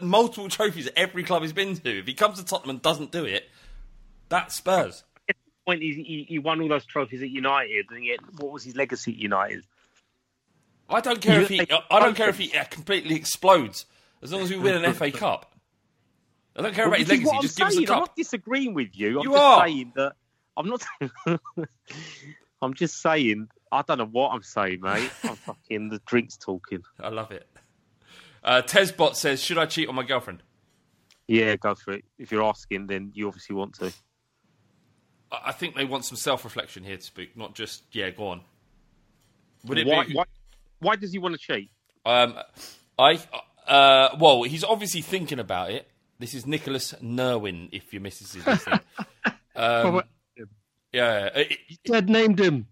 [0.00, 1.98] multiple trophies at every club he's been to.
[1.98, 3.48] If he comes to Tottenham and doesn't do it,
[4.28, 5.04] that's Spurs.
[5.26, 5.34] The
[5.66, 8.74] point is, he, he won all those trophies at United, and yet what was his
[8.76, 9.64] legacy at United?
[10.88, 11.60] I don't care You- if he.
[11.90, 13.84] I don't care if he completely explodes.
[14.22, 15.52] As long as we win an FA Cup.
[16.56, 17.26] I don't care about his Well, this is legacy.
[17.26, 17.90] what I'm Just give us a saying.
[17.90, 19.18] I'm not disagreeing with you.
[19.20, 19.66] I'm You just are.
[19.66, 20.12] saying that
[20.56, 20.82] I'm not.
[22.62, 23.48] I'm just saying.
[23.70, 25.10] I don't know what I'm saying, mate.
[25.22, 26.82] I'm fucking the drinks talking.
[26.98, 27.46] I love it.
[28.42, 30.42] Uh, Tesbot says, "Should I cheat on my girlfriend?"
[31.26, 32.04] Yeah, go for it.
[32.18, 33.92] If you're asking, then you obviously want to.
[35.30, 38.40] I I think they want some self-reflection here to speak, not just yeah, go on.
[39.66, 40.14] Would it why, be?
[40.14, 40.24] why,
[40.78, 41.70] why does he want to cheat?
[42.06, 42.34] Um,
[42.98, 43.20] I
[43.66, 45.88] uh, well, he's obviously thinking about it.
[46.18, 47.68] This is Nicholas Nerwin.
[47.72, 48.80] If your missus is listening,
[49.56, 50.02] um,
[50.92, 52.68] yeah, uh, it- Dad named him.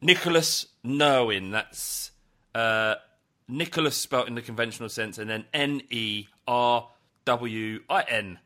[0.00, 1.50] Nicholas Nerwin.
[1.52, 2.12] That's
[2.54, 2.94] uh,
[3.48, 6.88] Nicholas spelt in the conventional sense, and then N E R
[7.24, 8.38] W I N.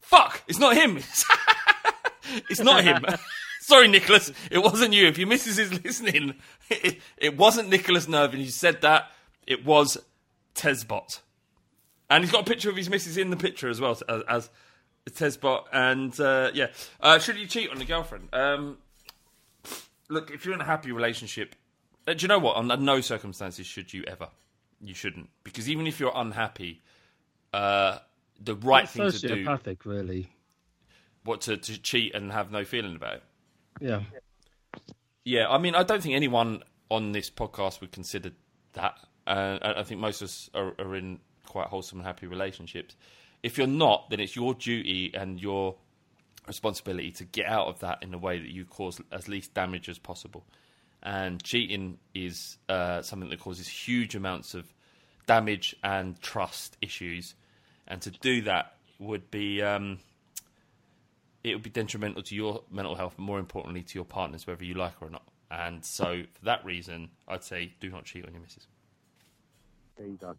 [0.00, 0.42] Fuck!
[0.48, 0.96] It's not him.
[2.48, 3.04] it's not him.
[3.60, 4.32] Sorry, Nicholas.
[4.50, 5.06] It wasn't you.
[5.06, 6.34] If your missus is listening,
[6.68, 9.12] it, it wasn't Nicholas Nerwin who said that.
[9.46, 9.98] It was
[10.54, 11.20] Tesbot,
[12.10, 14.50] and he's got a picture of his missus in the picture as well as, as
[15.10, 15.64] Tesbot.
[15.72, 16.68] And uh, yeah,
[17.00, 18.28] uh, should you cheat on a girlfriend?
[18.32, 18.78] Um,
[20.08, 21.54] look, if you're in a happy relationship,
[22.06, 22.56] do you know what?
[22.56, 24.28] Under no circumstances should you ever.
[24.80, 26.82] You shouldn't, because even if you're unhappy,
[27.52, 27.98] uh,
[28.42, 30.28] the right It's thing to do, sociopathic, really.
[31.24, 33.22] what to, to cheat and have no feeling about it.
[33.80, 34.00] Yeah.
[35.24, 38.32] Yeah, I mean, I don't think anyone on this podcast would consider
[38.72, 38.98] that.
[39.24, 42.96] Uh, I I think most of us are, are in quite wholesome and happy relationships.
[43.44, 45.76] If you're not, then it's your duty and your
[46.48, 49.88] responsibility to get out of that in a way that you cause as least damage
[49.88, 50.44] as possible.
[51.02, 54.72] And cheating is uh, something that causes huge amounts of
[55.26, 57.34] damage and trust issues.
[57.88, 59.98] And to do that would be um,
[61.44, 64.64] it would be detrimental to your mental health, but more importantly to your partners, whether
[64.64, 65.26] you like her or not.
[65.50, 68.66] And so, for that reason, I'd say do not cheat on your missus.
[69.96, 70.36] There you go.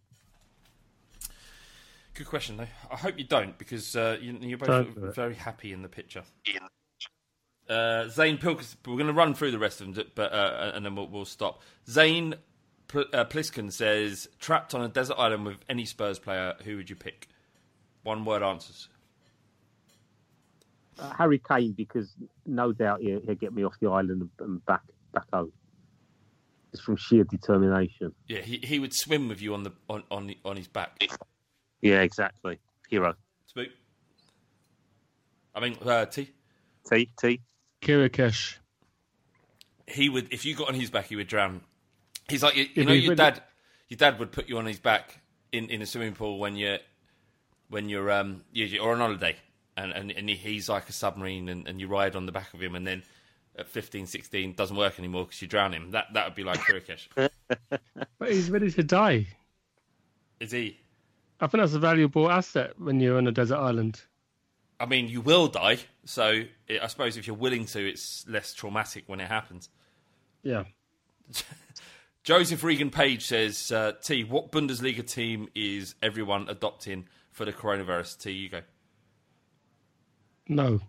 [2.16, 2.68] Good question, though.
[2.91, 5.89] I hope you don't, because uh, you, you're both Don't do very happy in the
[5.89, 6.24] picture.
[7.70, 10.86] Uh, Zane Pilkins, we're going to run through the rest of them, but uh, and
[10.86, 11.61] then we'll, we'll stop.
[11.89, 12.36] Zane
[12.89, 16.89] Pl- uh, Pliskin says, trapped on a desert island with any Spurs player, who would
[16.89, 17.30] you pick?
[18.03, 18.89] One word answers.
[20.99, 22.14] Uh, Harry Kane, because
[22.45, 24.82] no doubt he'll, he'll get me off the island and, and back
[25.14, 25.51] back home.
[26.74, 28.14] It's from sheer determination.
[28.28, 31.01] Yeah, he, he would swim with you on the on on, the, on his back.
[31.82, 32.59] Yeah, exactly.
[32.89, 33.16] Hero.
[33.45, 33.70] Spook.
[35.55, 36.30] I mean, uh, T.
[36.89, 37.39] T T.
[37.84, 38.55] Kirikesh.
[39.88, 41.61] he would if you got on his back, he would drown.
[42.29, 43.43] He's like you, you know your really- dad.
[43.89, 45.19] Your dad would put you on his back
[45.51, 46.79] in, in a swimming pool when you're
[47.69, 49.36] when you're um you- or on holiday,
[49.77, 52.61] and and, and he's like a submarine, and, and you ride on the back of
[52.61, 53.03] him, and then
[53.55, 55.91] at 15, 16, doesn't work anymore because you drown him.
[55.91, 57.07] That that would be like Kirikesh.
[58.17, 59.27] But he's ready to die.
[60.39, 60.79] Is he?
[61.39, 64.01] I think that's a valuable asset when you're on a desert island.
[64.79, 65.77] I mean, you will die.
[66.06, 69.70] So it, I suppose if you're willing to, it's less traumatic when it happens.
[70.41, 70.64] Yeah.
[72.24, 78.22] Joseph Regan Page says, uh, T, what Bundesliga team is everyone adopting for the coronavirus?
[78.22, 78.62] T, you go.
[80.47, 80.80] No.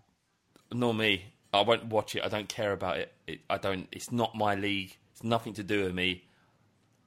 [0.71, 1.25] Nor me.
[1.53, 2.23] I won't watch it.
[2.23, 3.13] I don't care about it.
[3.27, 3.39] it.
[3.49, 3.87] I don't.
[3.91, 4.97] It's not my league.
[5.11, 6.23] It's nothing to do with me.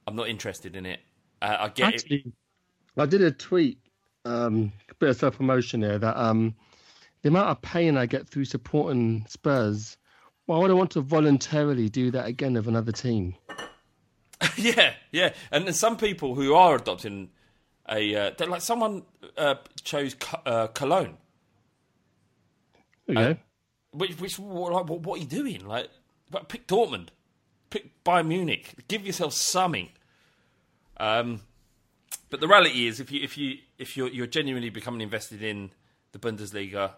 [0.07, 0.99] I'm not interested in it.
[1.41, 2.23] Uh, I get it.
[2.97, 3.77] I did a tweet,
[4.25, 6.55] um, a bit of self promotion here, that um,
[7.21, 9.97] the amount of pain I get through supporting Spurs,
[10.49, 13.35] I would want to voluntarily do that again with another team.
[14.57, 15.33] yeah, yeah.
[15.51, 17.29] And then some people who are adopting
[17.89, 19.03] a, uh, they're like someone
[19.37, 21.17] uh, chose Co- uh, Cologne.
[23.07, 23.33] You Uh.
[23.91, 25.65] Which, which, what, like, what, what are you doing?
[25.65, 25.89] Like,
[26.29, 27.09] but pick Dortmund,
[27.71, 28.75] pick Bayern Munich.
[28.87, 29.89] Give yourself something.
[30.97, 31.41] Um,
[32.29, 35.71] but the reality is, if you if you if you're you're genuinely becoming invested in
[36.11, 36.93] the Bundesliga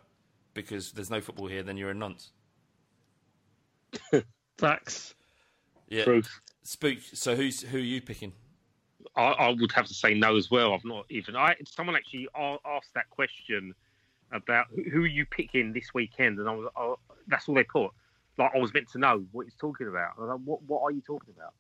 [0.54, 2.32] because there's no football here, then you're a nonce.
[4.58, 5.16] Facts.
[5.90, 6.40] Yeah, Truth.
[6.64, 7.00] spook.
[7.14, 8.34] So who's who are you picking?
[9.16, 10.74] I, I would have to say no as well.
[10.74, 11.36] I've not even.
[11.36, 13.74] I someone actually asked that question
[14.32, 16.72] about who, who are you picking this weekend, and I was.
[16.76, 16.94] I,
[17.28, 17.92] that's all they put.
[18.38, 20.14] Like I was meant to know what he's talking about.
[20.18, 21.54] I was like, what What are you talking about?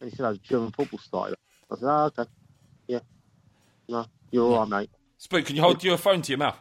[0.00, 1.36] And he said, "Oh, German football started."
[1.70, 2.30] I said, "Oh, okay,
[2.86, 3.00] yeah,
[3.88, 4.90] no, you're all right, mate.
[5.18, 6.58] Spook, can you hold your phone to your mouth?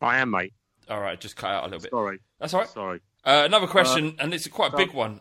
[0.00, 0.52] I am, mate.
[0.88, 1.90] All right, just cut out a little bit.
[1.90, 2.68] Sorry, That's all right.
[2.68, 5.20] sorry." Uh, another question, and it's quite a big one.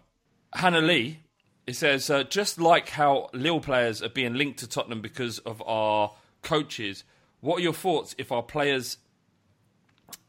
[0.53, 1.19] Hannah Lee,
[1.65, 5.61] it says, uh, just like how Lille players are being linked to Tottenham because of
[5.67, 7.03] our coaches,
[7.41, 8.97] what are your thoughts if our players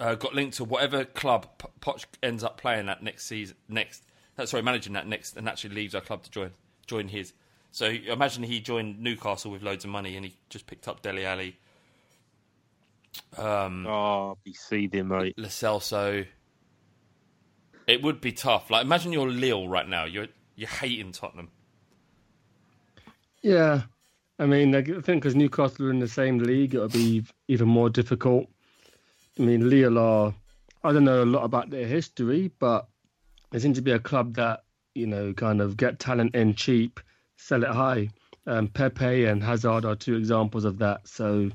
[0.01, 3.57] uh, got linked to whatever club P- Poch ends up playing at next season?
[3.69, 4.03] Next,
[4.37, 6.51] uh, sorry, managing that next, and actually leaves our club to join
[6.87, 7.33] join his.
[7.71, 11.25] So imagine he joined Newcastle with loads of money, and he just picked up Dele
[11.25, 11.57] Alli,
[13.37, 15.35] um, Oh, be seething, mate.
[15.37, 16.27] Lo Celso.
[17.87, 18.71] It would be tough.
[18.71, 20.05] Like imagine you're Lille right now.
[20.05, 21.51] You're you're hating Tottenham.
[23.43, 23.83] Yeah.
[24.39, 27.91] I mean, I think because Newcastle are in the same league, it'll be even more
[27.91, 28.47] difficult.
[29.39, 30.35] I mean, Lille are,
[30.85, 32.89] I don't know a lot about their history, but
[33.51, 37.01] they seem to be a club that, you know, kind of get talent in cheap,
[37.37, 38.11] sell it high.
[38.47, 41.07] Um, Pepe and Hazard are two examples of that.
[41.07, 41.51] So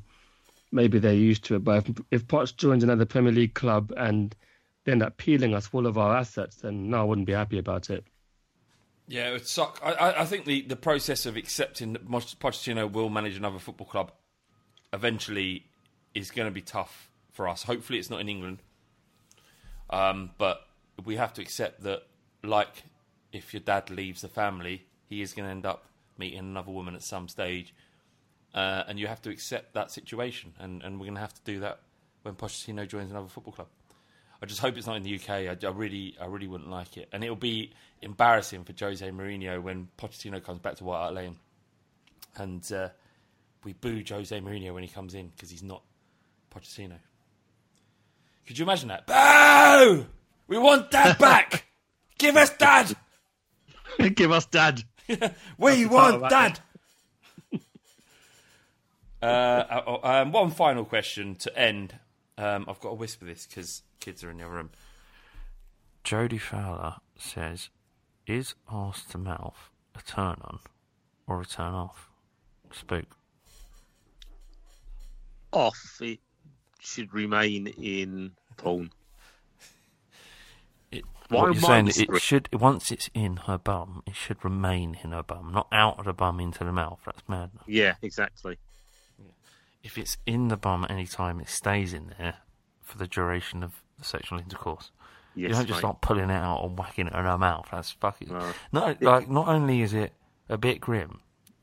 [0.74, 1.64] maybe they're used to it.
[1.64, 4.36] But if, if Poch joins another Premier League club and
[4.84, 7.58] they end up peeling us all of our assets, then no, I wouldn't be happy
[7.58, 8.06] about it.
[9.08, 9.80] Yeah, it would suck.
[9.84, 13.88] I, I, think the, the process of accepting that Poch- Pochettino will manage another football
[13.88, 14.12] club
[14.94, 15.66] eventually
[16.16, 17.64] is going to be tough for us.
[17.64, 18.60] Hopefully, it's not in England.
[19.90, 20.62] Um, but
[21.04, 22.04] we have to accept that,
[22.44, 22.84] like,
[23.32, 25.86] if your dad leaves the family, he is going to end up
[26.18, 27.74] meeting another woman at some stage.
[28.54, 30.54] Uh, and you have to accept that situation.
[30.60, 31.80] And, and we're going to have to do that
[32.24, 33.68] when Pochettino joins another football club.
[34.42, 35.30] I just hope it's not in the UK.
[35.30, 39.62] I, I really, I really wouldn't like it, and it'll be embarrassing for Jose Mourinho
[39.62, 41.38] when Pochettino comes back to White Hart Lane,
[42.36, 42.90] and uh,
[43.64, 45.82] we boo Jose Mourinho when he comes in because he's not
[46.54, 46.98] Pochettino.
[48.46, 49.08] Could you imagine that?
[49.08, 50.06] Boo!
[50.48, 51.66] We want Dad back.
[52.18, 52.94] Give us Dad.
[54.16, 54.84] Give us dad.
[55.58, 56.60] We want Dad.
[59.24, 62.00] Uh, uh, um, one final question to end.
[62.38, 64.72] Um, I've got to whisper this because kids are in the other room.
[66.04, 67.70] Jodie Fowler says,
[68.28, 70.60] "Is arse to mouth a turn on
[71.28, 72.10] or a turn off?"
[72.72, 73.18] Spook.
[75.52, 76.20] Off, it
[76.80, 78.92] should remain in porn.
[80.92, 84.98] It, Why what you're saying, it should once it's in her bum, it should remain
[85.04, 87.00] in her bum, not out of the bum into the mouth.
[87.06, 87.64] That's madness.
[87.68, 88.58] Yeah, exactly.
[89.84, 92.38] If it's in the bum at any time, it stays in there
[92.82, 94.92] for the duration of the sexual intercourse.
[95.36, 95.80] Yes, you don't just mate.
[95.80, 97.68] start pulling it out and whacking it in her mouth.
[97.72, 98.30] That's fucking.
[98.30, 98.52] No.
[98.72, 100.14] Not like not only is it
[100.48, 101.20] a bit grim,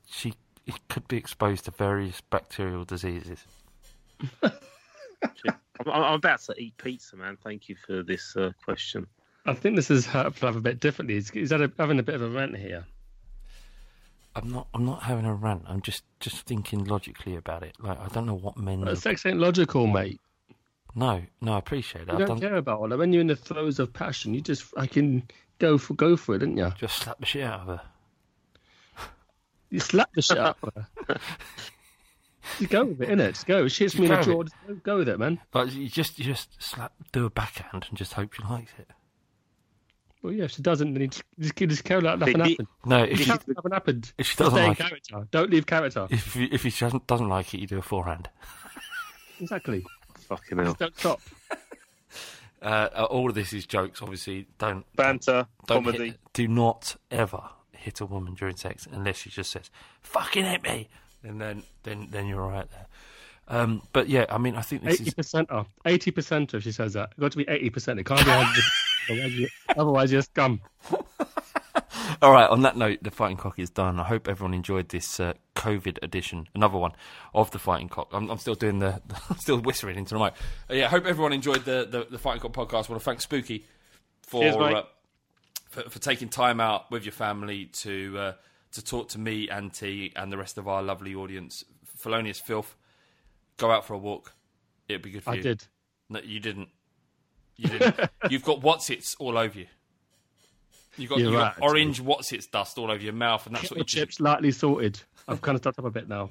[0.07, 0.35] she
[0.67, 3.45] it could be exposed to various bacterial diseases.
[4.43, 4.53] I'm,
[5.87, 7.39] I'm about to eat pizza, man.
[7.43, 9.07] Thank you for this uh, question.
[9.47, 11.17] I think this is helpful have a bit differently.
[11.17, 12.85] Is he's had a, having a bit of a rant here.
[14.35, 14.69] I'm not.
[14.75, 15.65] I'm not having a rant.
[15.67, 17.75] I'm just just thinking logically about it.
[17.81, 18.83] Like I don't know what men.
[18.83, 20.21] But sex ain't logical, mate.
[20.95, 22.09] No, no, I appreciate it.
[22.09, 22.99] You I've don't done, care about all that.
[22.99, 25.29] When you're in the throes of passion, you just I can
[25.59, 26.73] go for go for it, didn't you?
[26.79, 27.81] just slap the shit out of her.
[29.71, 31.19] You slap the shit out of her.
[32.59, 33.35] Just go with it, innit?
[33.35, 33.69] Just go.
[33.69, 35.41] She hits me in go the with jaw, go, with it, man.
[35.55, 38.89] Like you just you just slap do a backhand and just hope she likes it.
[40.23, 42.69] Well, yeah, if she doesn't, then you just, just, just carry like nothing the- happened.
[42.85, 44.13] No, if Just she, carry like nothing happened.
[44.19, 45.29] if she Just doesn't stay in like it, character.
[45.31, 46.07] Don't leave character.
[46.11, 48.29] if you, if she doesn't doesn't like it, you do a forehand.
[49.41, 49.87] Exactly.
[50.29, 50.75] Fucking hell.
[50.79, 51.21] Don't stop.
[52.63, 54.03] Uh, all of this is jokes.
[54.03, 56.09] Obviously, don't Banter, don't comedy.
[56.11, 57.41] hit, do not ever
[57.73, 59.71] hit a woman during sex unless she just says
[60.03, 60.91] "fucking hit me,"
[61.25, 62.87] and then then then you're all right there.
[63.51, 65.67] Um, but yeah, I mean, I think this Eighty is percent off.
[65.85, 67.11] Eighty percent if she says that.
[67.11, 67.99] It's got to be eighty percent.
[67.99, 68.65] It can't be hundred.
[69.11, 70.61] otherwise, you, otherwise, you're scum.
[72.23, 72.49] all right.
[72.49, 73.99] On that note, the fighting cock is done.
[73.99, 76.93] I hope everyone enjoyed this uh, COVID edition, another one
[77.35, 78.11] of the fighting cock.
[78.13, 80.35] I'm, I'm still doing the, I'm still whispering into the mic.
[80.71, 82.89] Uh, yeah, I hope everyone enjoyed the, the the fighting cock podcast.
[82.89, 83.65] I want to thank Spooky
[84.23, 84.83] for Cheers, uh,
[85.71, 88.33] for, for taking time out with your family to uh,
[88.73, 91.65] to talk to me and T and the rest of our lovely audience.
[91.97, 92.77] Felonious filth.
[93.61, 94.33] Go out for a walk.
[94.89, 95.41] It'd be good for I you.
[95.41, 95.65] I did.
[96.09, 96.71] No, you didn't.
[97.57, 98.11] You didn't.
[98.31, 99.67] You've got what's its all over you.
[100.97, 101.67] You've got, You're you've right, actually.
[101.67, 104.01] orange what's its dust all over your mouth, and that's what you do.
[104.01, 105.01] chips lightly sorted.
[105.29, 106.31] I've kind of stopped up a bit now.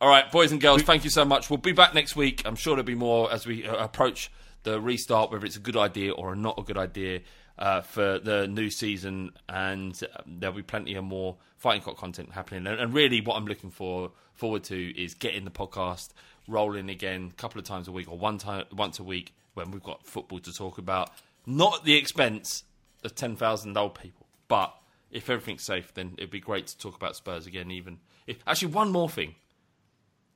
[0.00, 1.50] All right, boys and girls, thank you so much.
[1.50, 2.42] We'll be back next week.
[2.44, 4.30] I'm sure there'll be more as we uh, approach
[4.62, 7.22] the restart, whether it's a good idea or not a good idea
[7.58, 12.30] uh, for the new season, and uh, there'll be plenty of more fighting cock content
[12.32, 12.66] happening.
[12.66, 16.10] And, and really, what I'm looking for forward to is getting the podcast
[16.48, 19.70] rolling again, a couple of times a week or one time once a week when
[19.70, 21.10] we've got football to talk about,
[21.46, 22.64] not at the expense
[23.04, 24.74] of ten thousand old people, but.
[25.10, 27.70] If everything's safe, then it'd be great to talk about Spurs again.
[27.70, 27.96] Even
[28.26, 29.36] if, actually, one more thing.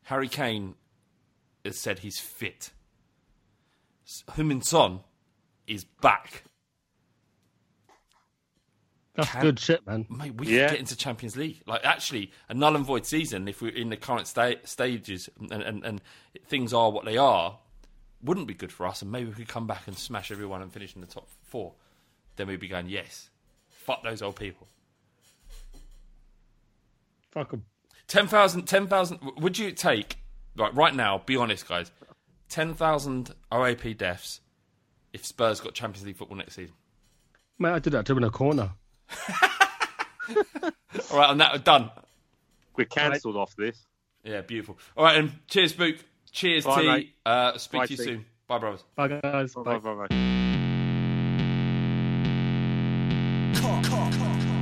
[0.04, 0.76] Harry Kane
[1.62, 2.70] has said he's fit.
[4.30, 5.00] Heung-min Son
[5.66, 6.44] is back.
[9.14, 10.06] That's Can- good shit, man.
[10.08, 10.68] Mate, we Yeah.
[10.68, 11.62] could get into Champions League.
[11.66, 15.52] Like, actually, a null and void season, if we're in the current sta- stages and,
[15.62, 16.00] and, and
[16.46, 17.58] things are what they are,
[18.22, 19.02] wouldn't be good for us.
[19.02, 21.74] And maybe we could come back and smash everyone and finish in the top four.
[22.36, 23.28] Then we'd be going, yes,
[23.68, 24.66] fuck those old people.
[27.30, 27.64] Fuck 'em.
[28.08, 30.16] 10,000, 10,000 would you take,
[30.56, 31.90] right, right now, be honest, guys,
[32.48, 34.40] 10,000 OAP deaths
[35.12, 36.74] if Spurs got Champions League football next season?
[37.58, 38.72] Mate, I did that to him in a corner.
[41.10, 41.90] All right, on that, we're done.
[42.76, 43.86] We're cancelled off this.
[44.24, 44.78] Yeah, beautiful.
[44.96, 45.96] All right, and cheers, Spook.
[46.30, 46.86] Cheers, Bye, T.
[46.86, 47.14] mate.
[47.26, 48.04] Uh, speak Bye, to you T.
[48.04, 48.24] soon.
[48.46, 48.84] Bye, brothers.
[48.94, 49.54] Bye, guys.
[49.54, 49.78] Bye Bye.
[49.78, 50.06] bye bye.
[53.54, 54.61] F-I-G-H-T-I-N-G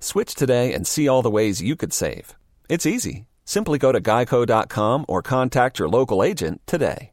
[0.00, 2.34] Switch today and see all the ways you could save.
[2.68, 3.26] It's easy.
[3.44, 7.12] Simply go to geico.com or contact your local agent today.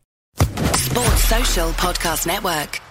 [0.75, 2.81] Sports Social Podcast Network.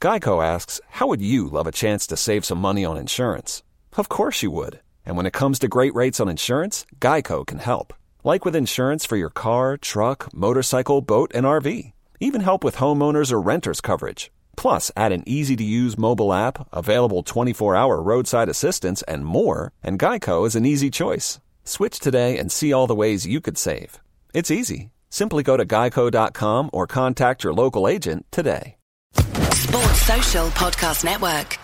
[0.00, 3.62] Geico asks, How would you love a chance to save some money on insurance?
[3.96, 4.80] Of course you would.
[5.04, 7.92] And when it comes to great rates on insurance, Geico can help.
[8.22, 11.92] Like with insurance for your car, truck, motorcycle, boat, and RV.
[12.20, 14.30] Even help with homeowners or renters coverage.
[14.56, 19.72] Plus, add an easy to use mobile app, available 24 hour roadside assistance, and more,
[19.82, 21.40] and Geico is an easy choice.
[21.64, 24.00] Switch today and see all the ways you could save.
[24.34, 24.90] It's easy.
[25.10, 28.76] Simply go to geico.com or contact your local agent today.
[29.14, 31.58] Sports Social Podcast Network.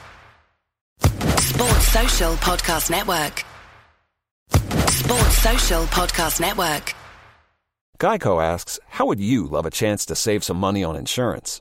[1.41, 3.45] Sports Social Podcast Network.
[4.91, 6.95] Sports Social Podcast Network.
[7.99, 11.61] Geico asks, How would you love a chance to save some money on insurance?